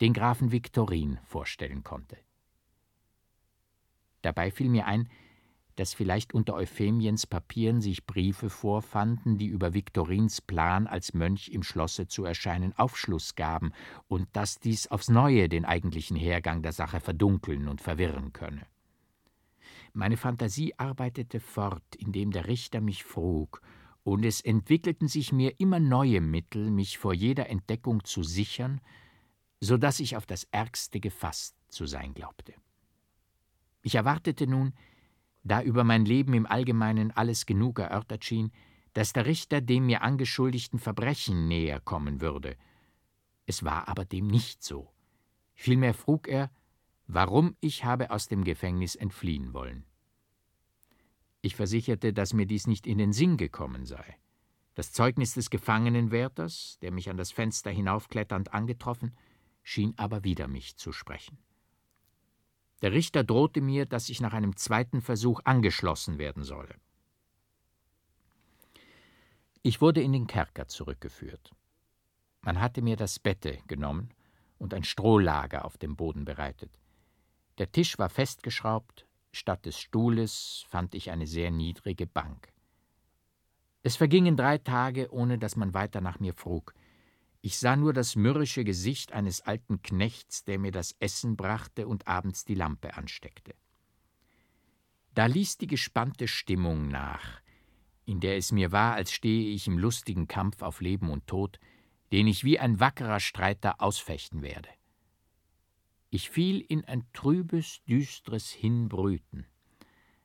den 0.01 0.13
Grafen 0.13 0.51
Viktorin 0.51 1.19
vorstellen 1.23 1.83
konnte. 1.83 2.17
Dabei 4.21 4.51
fiel 4.51 4.69
mir 4.69 4.87
ein, 4.87 5.09
dass 5.75 5.93
vielleicht 5.93 6.33
unter 6.33 6.53
Euphemiens 6.55 7.27
Papieren 7.27 7.81
sich 7.81 8.05
Briefe 8.05 8.49
vorfanden, 8.49 9.37
die 9.37 9.47
über 9.47 9.73
Viktorins 9.73 10.41
Plan, 10.41 10.87
als 10.87 11.13
Mönch 11.13 11.49
im 11.49 11.63
Schlosse 11.63 12.07
zu 12.07 12.23
erscheinen, 12.23 12.73
Aufschluss 12.77 13.35
gaben 13.35 13.73
und 14.07 14.27
dass 14.33 14.59
dies 14.59 14.87
aufs 14.87 15.09
Neue 15.09 15.49
den 15.49 15.65
eigentlichen 15.65 16.15
Hergang 16.15 16.61
der 16.61 16.71
Sache 16.71 16.99
verdunkeln 16.99 17.67
und 17.67 17.81
verwirren 17.81 18.31
könne. 18.31 18.65
Meine 19.95 20.17
Fantasie 20.17 20.77
arbeitete 20.77 21.39
fort, 21.39 21.95
indem 21.95 22.31
der 22.31 22.47
Richter 22.47 22.81
mich 22.81 23.05
frug, 23.05 23.61
und 24.03 24.25
es 24.25 24.41
entwickelten 24.41 25.07
sich 25.07 25.31
mir 25.31 25.57
immer 25.57 25.79
neue 25.79 26.19
Mittel, 26.19 26.69
mich 26.69 26.97
vor 26.97 27.13
jeder 27.13 27.49
Entdeckung 27.49 28.03
zu 28.03 28.21
sichern, 28.21 28.81
so 29.61 29.77
dass 29.77 30.01
ich 30.01 30.17
auf 30.17 30.25
das 30.25 30.43
Ärgste 30.51 30.99
gefasst 30.99 31.55
zu 31.69 31.85
sein 31.85 32.13
glaubte. 32.13 32.53
Ich 33.83 33.95
erwartete 33.95 34.47
nun, 34.47 34.73
da 35.45 35.61
über 35.61 35.85
mein 35.85 36.03
Leben 36.03 36.33
im 36.33 36.45
Allgemeinen 36.45 37.11
alles 37.11 37.45
genug 37.45 37.79
erörtert 37.79 38.25
schien, 38.25 38.51
dass 38.91 39.13
der 39.13 39.25
Richter 39.25 39.61
dem 39.61 39.85
mir 39.85 40.01
angeschuldigten 40.01 40.77
Verbrechen 40.77 41.47
näher 41.47 41.79
kommen 41.79 42.19
würde. 42.19 42.57
Es 43.45 43.63
war 43.63 43.87
aber 43.87 44.03
dem 44.03 44.27
nicht 44.27 44.61
so. 44.61 44.91
Vielmehr 45.53 45.93
frug 45.93 46.27
er, 46.27 46.51
warum 47.07 47.55
ich 47.59 47.83
habe 47.83 48.11
aus 48.11 48.27
dem 48.27 48.43
Gefängnis 48.43 48.95
entfliehen 48.95 49.53
wollen. 49.53 49.85
Ich 51.41 51.55
versicherte, 51.55 52.13
dass 52.13 52.33
mir 52.33 52.47
dies 52.47 52.67
nicht 52.67 52.87
in 52.87 52.97
den 52.97 53.13
Sinn 53.13 53.37
gekommen 53.37 53.85
sei. 53.85 54.17
Das 54.73 54.91
Zeugnis 54.91 55.33
des 55.33 55.49
Gefangenenwärters, 55.49 56.79
der 56.81 56.91
mich 56.91 57.09
an 57.09 57.17
das 57.17 57.31
Fenster 57.31 57.71
hinaufkletternd 57.71 58.53
angetroffen, 58.53 59.15
schien 59.63 59.93
aber 59.97 60.23
wider 60.23 60.47
mich 60.47 60.75
zu 60.77 60.91
sprechen. 60.91 61.37
Der 62.81 62.91
Richter 62.91 63.23
drohte 63.23 63.61
mir, 63.61 63.85
dass 63.85 64.09
ich 64.09 64.21
nach 64.21 64.33
einem 64.33 64.57
zweiten 64.57 65.01
Versuch 65.01 65.39
angeschlossen 65.43 66.17
werden 66.17 66.43
solle. 66.43 66.75
Ich 69.61 69.81
wurde 69.81 70.01
in 70.01 70.13
den 70.13 70.27
Kerker 70.27 70.67
zurückgeführt. 70.67 71.55
Man 72.41 72.59
hatte 72.59 72.81
mir 72.81 72.97
das 72.97 73.17
Bette 73.17 73.59
genommen 73.67 74.09
und 74.57 74.73
ein 74.73 74.83
Strohlager 74.83 75.65
auf 75.65 75.77
dem 75.77 75.95
Boden 75.95 76.25
bereitet. 76.25 76.71
Der 77.57 77.71
Tisch 77.71 77.97
war 77.97 78.09
festgeschraubt, 78.09 79.07
statt 79.31 79.65
des 79.65 79.79
Stuhles 79.79 80.65
fand 80.67 80.93
ich 80.93 81.11
eine 81.11 81.27
sehr 81.27 81.51
niedrige 81.51 82.05
Bank. 82.05 82.51
Es 83.81 83.95
vergingen 83.95 84.35
drei 84.35 84.57
Tage, 84.57 85.11
ohne 85.11 85.37
dass 85.37 85.55
man 85.55 85.73
weiter 85.73 86.01
nach 86.01 86.19
mir 86.19 86.33
frug. 86.33 86.73
Ich 87.41 87.59
sah 87.59 87.75
nur 87.75 87.93
das 87.93 88.15
mürrische 88.15 88.63
Gesicht 88.63 89.13
eines 89.13 89.41
alten 89.41 89.81
Knechts, 89.83 90.43
der 90.43 90.57
mir 90.57 90.71
das 90.71 90.95
Essen 90.99 91.37
brachte 91.37 91.87
und 91.87 92.07
abends 92.07 92.43
die 92.43 92.55
Lampe 92.55 92.95
ansteckte. 92.97 93.53
Da 95.13 95.27
ließ 95.27 95.57
die 95.57 95.67
gespannte 95.67 96.27
Stimmung 96.27 96.87
nach, 96.87 97.41
in 98.05 98.19
der 98.19 98.35
es 98.37 98.51
mir 98.51 98.71
war, 98.71 98.95
als 98.95 99.11
stehe 99.11 99.53
ich 99.53 99.67
im 99.67 99.77
lustigen 99.77 100.27
Kampf 100.27 100.61
auf 100.61 100.81
Leben 100.81 101.09
und 101.09 101.27
Tod, 101.27 101.59
den 102.11 102.27
ich 102.27 102.43
wie 102.43 102.59
ein 102.59 102.79
wackerer 102.79 103.19
Streiter 103.19 103.79
ausfechten 103.79 104.41
werde. 104.41 104.69
Ich 106.15 106.29
fiel 106.29 106.61
in 106.61 106.85
ein 106.85 107.03
trübes, 107.11 107.83
düstres 107.89 108.49
Hinbrüten. 108.49 109.45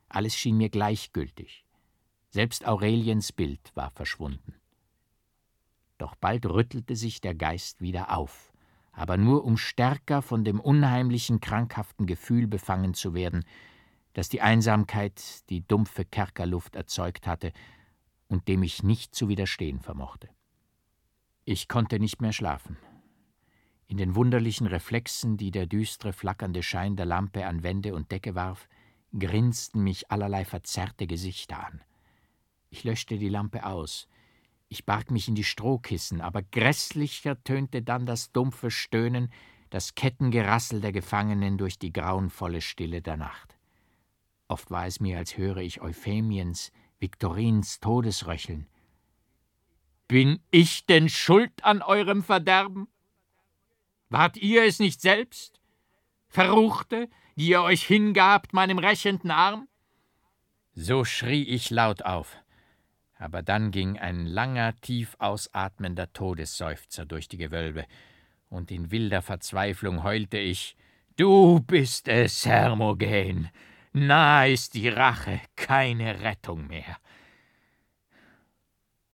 Alles 0.09 0.37
schien 0.37 0.57
mir 0.57 0.69
gleichgültig. 0.69 1.65
Selbst 2.29 2.65
Aureliens 2.65 3.33
Bild 3.33 3.73
war 3.75 3.91
verschwunden. 3.91 4.55
Doch 5.99 6.15
bald 6.15 6.47
rüttelte 6.47 6.95
sich 6.95 7.21
der 7.21 7.35
Geist 7.35 7.81
wieder 7.81 8.17
auf, 8.17 8.53
aber 8.93 9.17
nur 9.17 9.45
um 9.45 9.57
stärker 9.57 10.23
von 10.23 10.45
dem 10.45 10.61
unheimlichen, 10.61 11.41
krankhaften 11.41 12.07
Gefühl 12.07 12.47
befangen 12.47 12.95
zu 12.95 13.13
werden, 13.13 13.45
das 14.13 14.29
die 14.29 14.43
Einsamkeit, 14.43 15.51
die 15.51 15.67
dumpfe 15.67 16.05
Kerkerluft 16.05 16.77
erzeugt 16.77 17.27
hatte 17.27 17.53
und 18.29 18.47
dem 18.47 18.63
ich 18.63 18.85
nicht 18.85 19.13
zu 19.13 19.29
widerstehen 19.29 19.81
vermochte. 19.81 20.29
Ich 21.45 21.67
konnte 21.67 21.99
nicht 21.99 22.23
mehr 22.23 22.33
schlafen, 22.33 22.77
in 23.91 23.97
den 23.97 24.15
wunderlichen 24.15 24.69
Reflexen, 24.69 25.37
die 25.37 25.51
der 25.51 25.67
düstre, 25.67 26.13
flackernde 26.13 26.63
Schein 26.63 26.95
der 26.95 27.07
Lampe 27.07 27.45
an 27.47 27.65
Wände 27.65 27.93
und 27.93 28.13
Decke 28.13 28.37
warf, 28.37 28.69
grinsten 29.19 29.83
mich 29.83 30.13
allerlei 30.13 30.45
verzerrte 30.45 31.09
Gesichter 31.09 31.67
an. 31.67 31.83
Ich 32.71 32.85
löschte 32.85 33.19
die 33.19 33.29
Lampe 33.29 33.67
aus. 33.67 34.07
Ich 34.69 34.87
barg 34.87 35.11
mich 35.11 35.27
in 35.27 35.35
die 35.35 35.43
Strohkissen, 35.43 36.21
aber 36.21 36.41
grässlicher 36.41 37.43
tönte 37.43 37.83
dann 37.83 38.07
das 38.07 38.31
dumpfe 38.31 38.71
Stöhnen, 38.71 39.33
das 39.71 39.97
Kettengerassel 39.97 40.81
der 40.81 40.93
Gefangenen 40.93 41.59
durch 41.59 41.77
die 41.77 41.93
grauenvolle 41.93 42.61
Stille 42.61 43.03
der 43.03 43.17
Nacht. 43.17 43.57
Oft 44.47 44.71
war 44.71 44.87
es 44.87 45.01
mir, 45.01 45.19
als 45.19 45.37
höre 45.37 45.57
ich 45.57 45.81
Euphemiens, 45.81 46.71
Viktorins 47.01 47.81
Todesröcheln. 47.81 48.69
Bin 50.07 50.39
ich 50.53 50.87
denn 50.87 51.09
schuld 51.09 51.65
an 51.65 51.83
eurem 51.83 52.23
Verderben? 52.23 52.87
Wart 54.11 54.37
ihr 54.37 54.65
es 54.65 54.81
nicht 54.81 55.01
selbst? 55.01 55.61
Verruchte, 56.29 57.09
die 57.37 57.49
ihr 57.49 57.63
euch 57.63 57.85
hingabt 57.85 58.53
meinem 58.53 58.79
rächenden 58.79 59.31
Arm? 59.31 59.69
So 60.75 61.05
schrie 61.05 61.45
ich 61.45 61.71
laut 61.71 62.03
auf. 62.03 62.37
Aber 63.19 63.43
dann 63.43 63.71
ging 63.71 63.99
ein 63.99 64.27
langer, 64.27 64.75
tief 64.81 65.15
ausatmender 65.19 66.13
Todesseufzer 66.13 67.07
durch 67.07 67.29
die 67.29 67.39
Gewölbe, 67.39 67.87
und 68.49 68.73
in 68.73 68.91
wilder 68.91 69.23
Verzweiflung 69.23 70.03
heulte 70.03 70.39
ich 70.39 70.77
Du 71.17 71.61
bist 71.61 72.09
es, 72.09 72.47
Hermogen. 72.47 73.51
Nah 73.93 74.47
ist 74.47 74.75
die 74.75 74.89
Rache, 74.89 75.41
keine 75.55 76.21
Rettung 76.21 76.67
mehr. 76.67 76.97